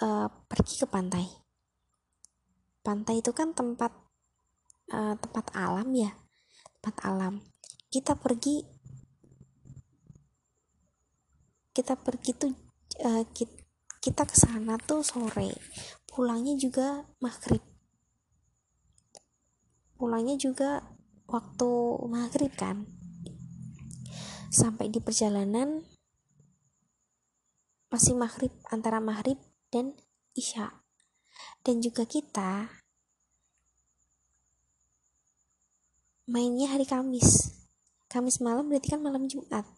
uh, 0.00 0.28
pergi 0.48 0.74
ke 0.80 0.86
pantai. 0.88 1.26
Pantai 2.80 3.20
itu 3.20 3.36
kan 3.36 3.52
tempat 3.52 3.92
uh, 4.96 5.12
tempat 5.20 5.52
alam 5.52 5.92
ya. 5.92 6.16
Tempat 6.80 6.96
alam. 7.04 7.44
Kita 7.92 8.16
pergi 8.16 8.64
kita 11.76 11.94
pergi 11.94 12.32
tuh 12.34 12.50
uh, 13.06 13.22
kita, 13.30 13.54
kita 14.02 14.22
ke 14.26 14.34
sana 14.34 14.74
tuh 14.82 15.06
sore 15.06 15.54
pulangnya 16.18 16.58
juga 16.58 17.06
maghrib. 17.22 17.62
Pulangnya 19.94 20.34
juga 20.34 20.82
waktu 21.30 21.70
maghrib 22.10 22.50
kan. 22.58 22.90
Sampai 24.50 24.90
di 24.90 24.98
perjalanan 24.98 25.86
masih 27.86 28.18
maghrib 28.18 28.50
antara 28.66 28.98
maghrib 28.98 29.38
dan 29.70 29.94
isya. 30.34 30.82
Dan 31.62 31.78
juga 31.78 32.02
kita 32.02 32.66
mainnya 36.26 36.74
hari 36.74 36.82
Kamis. 36.82 37.62
Kamis 38.10 38.42
malam 38.42 38.66
berarti 38.66 38.90
kan 38.90 39.06
malam 39.06 39.30
Jumat. 39.30 39.70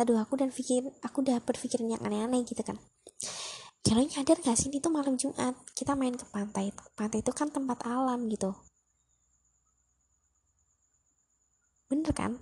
Aduh 0.00 0.16
aku 0.16 0.40
dan 0.40 0.48
pikir 0.48 0.88
aku 1.04 1.20
udah 1.20 1.36
berpikiran 1.44 1.92
yang 1.92 2.00
aneh-aneh 2.00 2.48
gitu 2.48 2.64
kan 2.64 2.80
kalian 3.88 4.12
nyadar 4.12 4.36
gak 4.44 4.58
sih 4.60 4.68
itu 4.68 4.88
malam 4.92 5.16
Jumat? 5.16 5.56
Kita 5.72 5.96
main 5.96 6.12
ke 6.12 6.28
pantai. 6.28 6.68
Pantai 6.92 7.24
itu 7.24 7.32
kan 7.32 7.48
tempat 7.48 7.80
alam 7.88 8.28
gitu. 8.28 8.52
Bener 11.88 12.12
kan? 12.12 12.36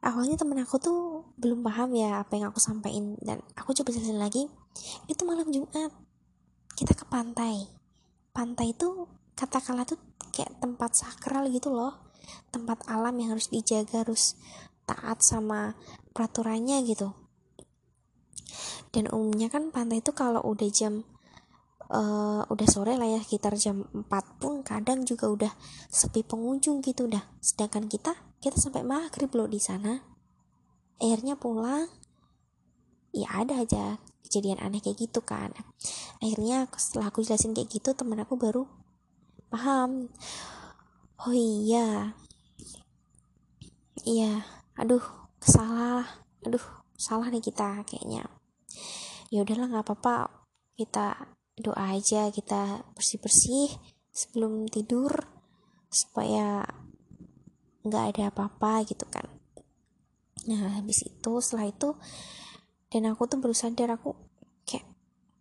Awalnya 0.00 0.40
temen 0.40 0.56
aku 0.64 0.80
tuh 0.80 1.00
belum 1.36 1.60
paham 1.60 1.92
ya 1.92 2.24
apa 2.24 2.40
yang 2.40 2.48
aku 2.48 2.56
sampaikan. 2.56 3.20
Dan 3.20 3.44
aku 3.52 3.76
coba 3.76 3.92
jelasin 3.92 4.16
lagi 4.16 4.48
itu 5.12 5.22
malam 5.28 5.52
Jumat. 5.52 5.92
Kita 6.72 6.96
ke 6.96 7.04
pantai. 7.04 7.68
Pantai 8.32 8.72
itu 8.72 9.04
katakanlah 9.36 9.84
tuh 9.84 10.00
kayak 10.32 10.56
tempat 10.64 10.96
sakral 10.96 11.52
gitu 11.52 11.68
loh. 11.68 12.00
Tempat 12.48 12.88
alam 12.88 13.12
yang 13.20 13.36
harus 13.36 13.52
dijaga 13.52 14.08
harus 14.08 14.40
taat 14.88 15.20
sama 15.20 15.76
peraturannya 16.16 16.80
gitu 16.88 17.23
dan 18.94 19.10
umumnya 19.10 19.50
kan 19.50 19.68
pantai 19.74 20.00
itu 20.00 20.14
kalau 20.14 20.40
udah 20.42 20.68
jam 20.70 21.02
uh, 21.90 22.42
udah 22.48 22.68
sore 22.70 22.96
lah 22.96 23.08
ya 23.08 23.20
sekitar 23.20 23.58
jam 23.58 23.84
4 23.92 24.06
pun 24.40 24.64
kadang 24.64 25.04
juga 25.04 25.28
udah 25.28 25.52
sepi 25.90 26.24
pengunjung 26.24 26.80
gitu 26.80 27.10
udah 27.10 27.22
sedangkan 27.42 27.90
kita 27.90 28.14
kita 28.40 28.60
sampai 28.60 28.84
maghrib 28.84 29.32
loh 29.32 29.48
di 29.48 29.56
sana. 29.56 29.96
Akhirnya 31.00 31.34
pulang 31.40 31.88
ya 33.14 33.30
ada 33.30 33.62
aja 33.62 33.96
kejadian 34.26 34.60
aneh 34.60 34.84
kayak 34.84 35.00
gitu 35.00 35.24
kan. 35.24 35.52
Akhirnya 36.20 36.68
setelah 36.76 37.08
aku 37.08 37.24
jelasin 37.24 37.56
kayak 37.56 37.72
gitu 37.72 37.96
temen 37.96 38.20
aku 38.20 38.36
baru 38.36 38.68
paham. 39.48 40.12
Oh 41.24 41.32
iya 41.32 42.12
iya 44.04 44.44
aduh 44.76 45.00
salah 45.40 46.04
aduh 46.44 46.60
salah 46.98 47.32
nih 47.32 47.40
kita 47.40 47.80
kayaknya 47.88 48.28
ya 49.30 49.42
udahlah 49.42 49.70
nggak 49.70 49.86
apa-apa. 49.86 50.46
Kita 50.74 51.14
doa 51.54 51.94
aja 51.94 52.30
kita 52.34 52.82
bersih-bersih 52.98 53.70
sebelum 54.10 54.66
tidur 54.66 55.10
supaya 55.90 56.66
nggak 57.86 58.04
ada 58.14 58.22
apa-apa 58.34 58.82
gitu 58.88 59.06
kan. 59.06 59.26
Nah 60.50 60.80
habis 60.80 61.06
itu 61.06 61.32
setelah 61.38 61.70
itu 61.70 61.94
dan 62.90 63.06
aku 63.10 63.26
tuh 63.30 63.38
baru 63.38 63.54
sadar 63.54 63.94
aku 63.94 64.14
kayak 64.66 64.86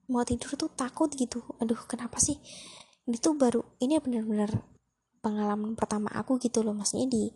mau 0.09 0.21
tidur 0.21 0.53
tuh 0.53 0.69
takut 0.73 1.09
gitu. 1.13 1.41
Aduh 1.57 1.81
kenapa 1.89 2.21
sih? 2.21 2.37
Ini 3.09 3.17
tuh 3.19 3.35
baru 3.35 3.61
ini 3.81 3.99
benar-benar 3.99 4.53
pengalaman 5.23 5.73
pertama 5.73 6.13
aku 6.13 6.37
gitu 6.37 6.61
loh. 6.61 6.77
Maksudnya 6.77 7.09
di 7.09 7.33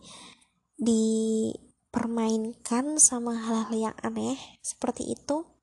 dipermainkan 0.78 3.02
sama 3.02 3.34
hal-hal 3.34 3.90
yang 3.90 3.98
aneh 4.06 4.38
seperti 4.62 5.10
itu 5.10 5.57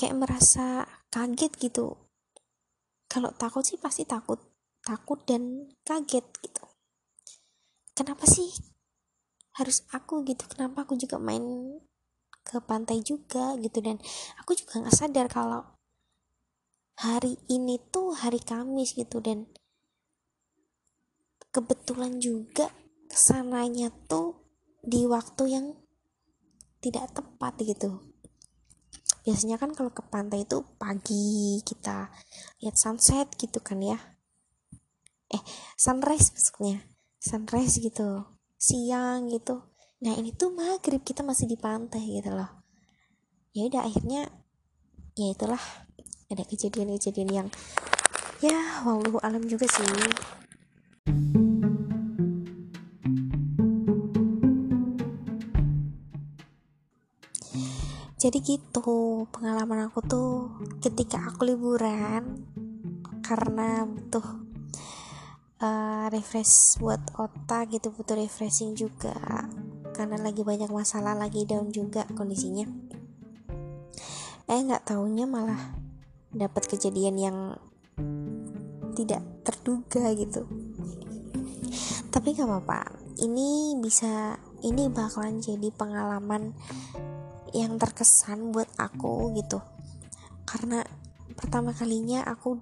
kayak 0.00 0.16
merasa 0.16 0.88
kaget 1.12 1.52
gitu. 1.60 2.00
Kalau 3.04 3.28
takut 3.36 3.60
sih 3.60 3.76
pasti 3.76 4.08
takut 4.08 4.40
takut 4.80 5.20
dan 5.28 5.68
kaget 5.84 6.24
gitu. 6.40 6.64
Kenapa 7.92 8.24
sih 8.24 8.48
harus 9.60 9.84
aku 9.92 10.24
gitu? 10.24 10.48
Kenapa 10.48 10.88
aku 10.88 10.96
juga 10.96 11.20
main 11.20 11.44
ke 12.40 12.56
pantai 12.64 13.04
juga 13.04 13.60
gitu? 13.60 13.84
Dan 13.84 14.00
aku 14.40 14.56
juga 14.56 14.80
nggak 14.80 14.96
sadar 14.96 15.28
kalau 15.28 15.60
hari 16.96 17.36
ini 17.52 17.76
tuh 17.92 18.16
hari 18.16 18.40
Kamis 18.40 18.96
gitu 18.96 19.20
dan 19.20 19.48
kebetulan 21.52 22.20
juga 22.24 22.72
ke 23.04 23.16
sananya 23.20 23.92
tuh 24.08 24.48
di 24.80 25.04
waktu 25.04 25.44
yang 25.48 25.66
tidak 26.80 27.12
tepat 27.12 27.56
gitu 27.60 28.09
biasanya 29.30 29.62
kan 29.62 29.70
kalau 29.70 29.94
ke 29.94 30.02
pantai 30.10 30.42
itu 30.42 30.66
pagi 30.74 31.62
kita 31.62 32.10
lihat 32.58 32.74
sunset 32.74 33.30
gitu 33.38 33.62
kan 33.62 33.78
ya. 33.78 33.94
Eh 35.30 35.38
sunrise 35.78 36.34
maksudnya. 36.34 36.82
Sunrise 37.22 37.78
gitu. 37.78 38.26
Siang 38.58 39.30
gitu. 39.30 39.70
Nah 40.02 40.18
ini 40.18 40.34
tuh 40.34 40.50
maghrib 40.50 41.06
kita 41.06 41.22
masih 41.22 41.46
di 41.46 41.54
pantai 41.54 42.18
gitu 42.18 42.34
loh. 42.34 42.66
Ya 43.54 43.70
udah 43.70 43.86
akhirnya 43.86 44.34
ya 45.14 45.30
itulah. 45.30 45.62
Ada 46.26 46.42
kejadian-kejadian 46.50 47.30
yang 47.30 47.48
ya 48.42 48.82
wallahu 48.82 49.22
alam 49.22 49.46
juga 49.46 49.70
sih 49.70 49.86
jadi 58.20 58.36
gitu 58.44 59.24
pengalaman 59.32 59.88
aku 59.88 60.04
tuh 60.04 60.52
ketika 60.84 61.32
aku 61.32 61.48
liburan 61.48 62.44
karena 63.24 63.88
butuh 63.88 64.26
uh, 65.64 66.04
refresh 66.12 66.76
buat 66.76 67.00
otak 67.16 67.72
gitu 67.72 67.88
butuh 67.88 68.20
refreshing 68.20 68.76
juga. 68.76 69.16
Karena 69.96 70.20
lagi 70.20 70.44
banyak 70.44 70.68
masalah 70.68 71.16
lagi 71.16 71.48
down 71.48 71.72
juga 71.72 72.04
kondisinya. 72.12 72.68
Eh 74.52 74.60
nggak 74.68 74.92
taunya 74.92 75.24
malah 75.24 75.72
dapat 76.28 76.68
kejadian 76.68 77.16
yang 77.16 77.38
tidak 79.00 79.24
terduga 79.48 80.12
gitu. 80.12 80.44
Tapi 82.12 82.36
nggak 82.36 82.48
apa-apa 82.52 82.80
ini 83.24 83.80
bisa 83.80 84.36
ini 84.60 84.92
bakalan 84.92 85.40
jadi 85.40 85.72
pengalaman 85.72 86.52
yang 87.54 87.78
terkesan 87.78 88.52
buat 88.54 88.68
aku 88.78 89.34
gitu. 89.38 89.60
Karena 90.46 90.82
pertama 91.38 91.70
kalinya 91.72 92.26
aku 92.26 92.58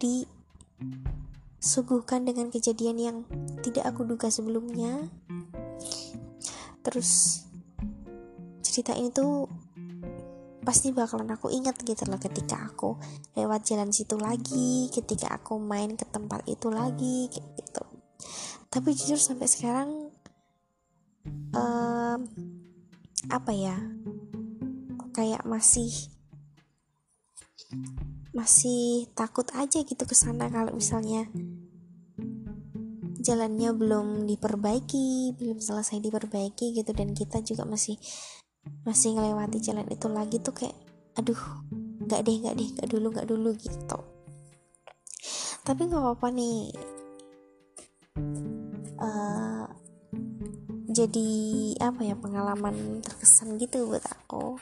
disuguhkan 1.59 2.25
dengan 2.29 2.53
kejadian 2.53 2.99
yang 3.01 3.25
tidak 3.65 3.89
aku 3.89 4.05
duga 4.05 4.29
sebelumnya. 4.29 5.09
Terus 6.85 7.43
cerita 8.65 8.95
ini 8.95 9.11
tuh 9.11 9.49
pasti 10.63 10.93
bakalan 10.93 11.33
aku 11.33 11.49
ingat 11.49 11.81
gitu 11.81 12.05
loh 12.05 12.21
ketika 12.21 12.61
aku 12.69 13.01
lewat 13.33 13.65
jalan 13.65 13.89
situ 13.89 14.21
lagi 14.21 14.93
ketika 14.93 15.33
aku 15.33 15.57
main 15.57 15.97
ke 15.97 16.05
tempat 16.05 16.45
itu 16.45 16.69
lagi 16.69 17.33
gitu. 17.33 17.83
Tapi 18.69 18.93
jujur 18.93 19.17
sampai 19.17 19.49
sekarang 19.49 20.13
um, 21.57 22.21
apa 23.33 23.53
ya 23.57 23.77
kayak 25.19 25.43
masih 25.43 25.91
masih 28.31 29.11
takut 29.19 29.51
aja 29.59 29.83
gitu 29.83 29.99
ke 30.07 30.15
sana 30.15 30.47
kalau 30.47 30.71
misalnya 30.71 31.27
jalannya 33.19 33.75
belum 33.75 34.31
diperbaiki, 34.31 35.35
belum 35.35 35.59
selesai 35.59 35.99
diperbaiki 35.99 36.71
gitu. 36.71 36.95
Dan 36.95 37.19
kita 37.19 37.43
juga 37.43 37.67
masih 37.67 37.99
masih 38.87 39.19
ngelewati 39.19 39.59
jalan 39.59 39.91
itu 39.91 40.07
lagi 40.07 40.39
tuh 40.39 40.55
kayak 40.55 40.79
aduh 41.19 41.43
nggak 42.07 42.21
deh 42.23 42.37
nggak 42.39 42.55
deh 42.55 42.69
nggak 42.79 42.89
dulu 42.89 43.07
nggak 43.11 43.29
dulu 43.29 43.51
gitu. 43.59 43.99
Tapi 45.67 45.81
nggak 45.83 45.99
apa-apa 45.99 46.29
nih. 46.31 46.71
Uh, 48.99 49.67
jadi 50.89 51.31
apa 51.83 52.07
ya 52.07 52.15
pengalaman 52.15 53.05
terkesan 53.05 53.61
gitu 53.61 53.87
buat 53.87 54.03
aku 54.03 54.59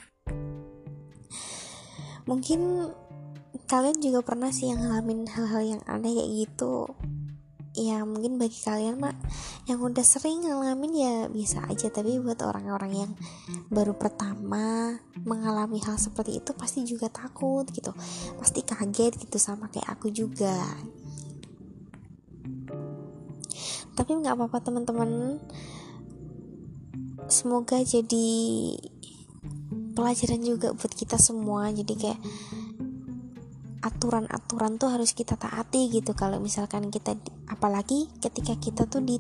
mungkin 2.26 2.90
kalian 3.70 3.98
juga 4.02 4.20
pernah 4.22 4.50
sih 4.50 4.70
yang 4.70 4.82
ngalamin 4.82 5.30
hal-hal 5.30 5.62
yang 5.62 5.82
aneh 5.86 6.12
kayak 6.14 6.30
gitu. 6.46 6.90
Ya 7.76 8.08
mungkin 8.08 8.40
bagi 8.40 8.56
kalian 8.56 8.96
mak 8.96 9.20
yang 9.68 9.84
udah 9.84 10.00
sering 10.00 10.42
ngalamin 10.42 10.92
ya 10.96 11.14
bisa 11.30 11.62
aja. 11.68 11.90
Tapi 11.92 12.18
buat 12.18 12.40
orang-orang 12.42 12.92
yang 13.06 13.12
baru 13.68 13.94
pertama 13.94 14.96
mengalami 15.22 15.78
hal 15.84 16.00
seperti 16.00 16.40
itu 16.40 16.50
pasti 16.56 16.82
juga 16.88 17.06
takut 17.12 17.68
gitu. 17.70 17.94
Pasti 18.38 18.64
kaget 18.64 19.18
gitu 19.22 19.38
sama 19.38 19.70
kayak 19.70 19.92
aku 19.92 20.08
juga. 20.10 20.56
Tapi 23.96 24.10
nggak 24.18 24.34
apa-apa 24.34 24.58
teman-teman. 24.62 25.40
Semoga 27.26 27.82
jadi 27.82 28.38
pelajaran 29.96 30.44
juga 30.44 30.76
buat 30.76 30.92
kita 30.92 31.16
semua. 31.16 31.72
Jadi 31.72 31.96
kayak 31.96 32.20
aturan-aturan 33.80 34.76
tuh 34.76 34.92
harus 34.92 35.16
kita 35.16 35.40
taati 35.40 35.88
gitu. 35.88 36.12
Kalau 36.12 36.36
misalkan 36.36 36.92
kita 36.92 37.16
apalagi 37.48 38.12
ketika 38.20 38.52
kita 38.60 38.84
tuh 38.84 39.00
di 39.00 39.16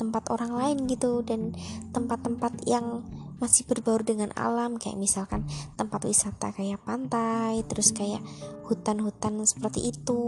tempat 0.00 0.32
orang 0.32 0.56
lain 0.56 0.78
gitu 0.88 1.20
dan 1.20 1.52
tempat-tempat 1.92 2.64
yang 2.64 3.04
masih 3.36 3.68
berbaur 3.68 4.00
dengan 4.00 4.32
alam 4.32 4.80
kayak 4.80 4.96
misalkan 4.96 5.44
tempat 5.76 6.08
wisata 6.08 6.56
kayak 6.56 6.80
pantai 6.80 7.60
terus 7.68 7.92
kayak 7.92 8.24
hutan-hutan 8.64 9.44
seperti 9.44 9.92
itu 9.92 10.24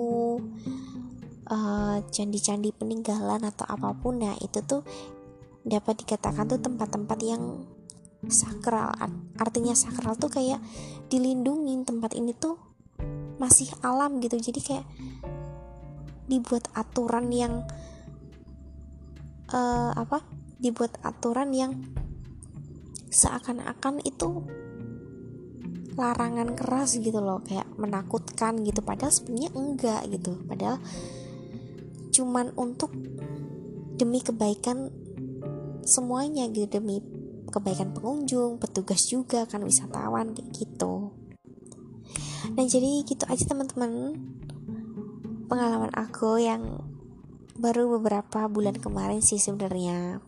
uh, 1.48 1.96
candi-candi 2.12 2.76
peninggalan 2.76 3.48
atau 3.48 3.64
apa 3.64 3.96
pun 3.96 4.20
ya 4.20 4.36
itu 4.44 4.60
tuh 4.60 4.84
dapat 5.64 6.04
dikatakan 6.04 6.52
tuh 6.52 6.60
tempat-tempat 6.60 7.18
yang 7.24 7.64
sakral. 8.26 8.90
Artinya 9.38 9.78
sakral 9.78 10.18
tuh 10.18 10.34
kayak 10.34 10.58
dilindungi 11.06 11.86
tempat 11.86 12.18
ini 12.18 12.34
tuh 12.34 12.58
masih 13.38 13.70
alam 13.86 14.18
gitu. 14.18 14.34
Jadi 14.34 14.58
kayak 14.58 14.86
dibuat 16.26 16.66
aturan 16.74 17.30
yang 17.30 17.62
uh, 19.54 19.94
apa? 19.94 20.26
Dibuat 20.58 20.98
aturan 21.06 21.54
yang 21.54 21.72
seakan-akan 23.08 24.02
itu 24.02 24.42
larangan 25.98 26.54
keras 26.54 26.98
gitu 26.98 27.22
loh 27.22 27.42
kayak 27.46 27.70
menakutkan 27.78 28.66
gitu. 28.66 28.82
Padahal 28.82 29.14
sebenarnya 29.14 29.50
enggak 29.54 30.02
gitu. 30.10 30.34
Padahal 30.42 30.82
cuman 32.10 32.50
untuk 32.58 32.90
demi 33.98 34.18
kebaikan 34.22 34.90
semuanya 35.86 36.46
gitu 36.50 36.78
demi 36.78 37.02
kebaikan 37.48 37.92
pengunjung, 37.96 38.60
petugas 38.60 39.08
juga 39.08 39.44
kan 39.44 39.64
wisatawan 39.64 40.36
kayak 40.36 40.50
gitu. 40.52 41.12
nah 42.54 42.64
jadi 42.64 43.02
gitu 43.02 43.26
aja 43.28 43.44
teman-teman 43.44 44.14
pengalaman 45.48 45.90
aku 45.96 46.38
yang 46.38 46.84
baru 47.58 47.98
beberapa 47.98 48.46
bulan 48.46 48.78
kemarin 48.78 49.18
sih 49.18 49.42
sebenarnya. 49.42 50.22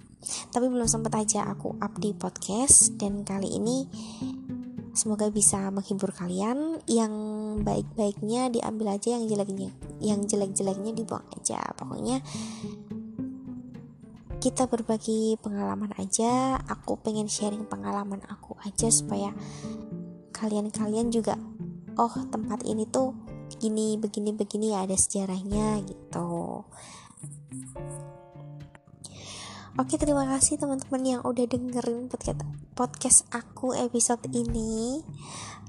Tapi 0.52 0.66
belum 0.68 0.84
sempat 0.84 1.16
aja 1.16 1.48
aku 1.48 1.80
up 1.80 1.96
di 1.96 2.12
podcast 2.12 2.98
dan 3.00 3.24
kali 3.24 3.56
ini 3.56 3.88
semoga 4.92 5.30
bisa 5.30 5.70
menghibur 5.70 6.10
kalian. 6.12 6.82
Yang 6.90 7.12
baik-baiknya 7.62 8.50
diambil 8.50 8.98
aja 8.98 9.16
yang 9.16 9.24
jeleknya 9.30 9.70
yang 10.02 10.20
jelek-jeleknya 10.26 10.92
dibuang 10.92 11.24
aja. 11.38 11.60
Pokoknya 11.78 12.20
kita 14.40 14.64
berbagi 14.64 15.36
pengalaman 15.44 15.92
aja 16.00 16.56
aku 16.64 16.96
pengen 16.96 17.28
sharing 17.28 17.68
pengalaman 17.68 18.24
aku 18.24 18.56
aja 18.64 18.88
supaya 18.88 19.36
kalian-kalian 20.32 21.12
juga 21.12 21.36
oh 22.00 22.14
tempat 22.32 22.64
ini 22.64 22.88
tuh 22.88 23.12
gini 23.60 24.00
begini 24.00 24.32
begini 24.32 24.72
ya 24.72 24.88
ada 24.88 24.96
sejarahnya 24.96 25.84
gitu 25.84 26.64
Oke 29.78 29.96
terima 29.96 30.28
kasih 30.28 30.60
teman-teman 30.60 31.00
yang 31.08 31.20
udah 31.24 31.46
dengerin 31.48 32.12
podcast 32.76 33.24
aku 33.32 33.72
episode 33.72 34.20
ini. 34.28 35.00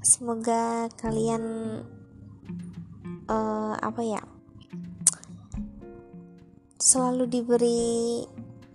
Semoga 0.04 0.92
kalian 1.00 1.40
uh, 3.24 3.72
apa 3.78 4.02
ya 4.04 4.20
selalu 6.82 7.24
diberi 7.30 8.26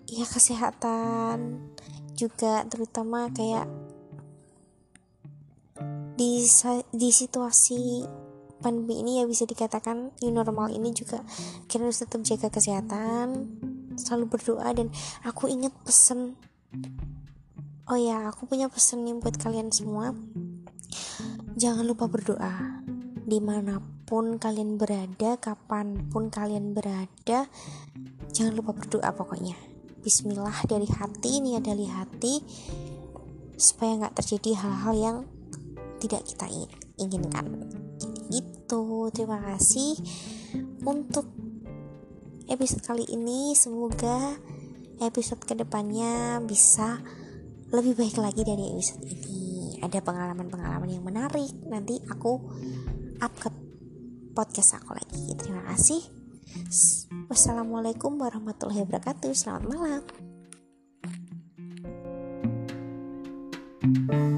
ya 0.08 0.24
kesehatan 0.24 1.60
juga 2.16 2.64
terutama 2.66 3.28
kayak 3.30 3.68
di 6.18 6.42
di 6.90 7.08
situasi 7.12 8.08
pandemi 8.58 9.04
ini 9.04 9.22
ya 9.22 9.24
bisa 9.28 9.46
dikatakan 9.46 10.10
new 10.18 10.34
normal 10.34 10.72
ini 10.74 10.90
juga 10.90 11.22
kita 11.70 11.86
harus 11.86 12.02
tetap 12.02 12.26
jaga 12.26 12.48
kesehatan 12.50 13.52
selalu 13.94 14.34
berdoa 14.34 14.66
dan 14.74 14.90
aku 15.22 15.46
ingat 15.46 15.70
pesen 15.86 16.34
oh 17.88 17.98
ya 18.00 18.32
aku 18.32 18.48
punya 18.48 18.66
pesen 18.72 19.04
nih 19.04 19.16
buat 19.16 19.36
kalian 19.40 19.72
semua. 19.72 20.12
Jangan 21.58 21.82
lupa 21.88 22.06
berdoa. 22.06 22.84
Di 23.28 23.42
mana 23.42 23.82
pun 24.08 24.40
kalian 24.40 24.80
berada 24.80 25.36
kapan 25.36 26.08
pun 26.08 26.32
kalian 26.32 26.72
berada 26.72 27.44
jangan 28.32 28.56
lupa 28.56 28.72
berdoa 28.72 29.12
pokoknya 29.12 29.67
Bismillah 30.08 30.64
dari 30.64 30.88
hati 30.88 31.36
ini 31.36 31.60
dari 31.60 31.84
hati 31.84 32.40
supaya 33.60 34.00
nggak 34.00 34.16
terjadi 34.16 34.56
hal-hal 34.56 34.94
yang 34.96 35.16
tidak 36.00 36.24
kita 36.24 36.48
inginkan. 36.96 37.68
Gitu. 38.32 39.12
Terima 39.12 39.36
kasih 39.36 40.00
untuk 40.88 41.28
episode 42.48 42.88
kali 42.88 43.04
ini. 43.04 43.52
Semoga 43.52 44.32
episode 45.04 45.44
ke 45.44 45.52
depannya 45.52 46.40
bisa 46.40 47.04
lebih 47.68 47.92
baik 47.92 48.16
lagi 48.16 48.48
dari 48.48 48.64
episode 48.72 49.04
ini. 49.04 49.76
Ada 49.84 50.00
pengalaman-pengalaman 50.00 50.88
yang 50.88 51.04
menarik. 51.04 51.52
Nanti 51.68 52.00
aku 52.08 52.48
up 53.20 53.32
ke 53.36 53.52
podcast 54.32 54.80
aku 54.80 54.96
lagi. 54.96 55.36
Terima 55.36 55.68
kasih 55.68 56.17
Wassalamualaikum 57.28 58.18
warahmatullahi 58.18 58.84
wabarakatuh. 58.84 59.32
Selamat 59.32 59.64
malam. 59.68 60.02
thank 63.78 64.10
you 64.12 64.37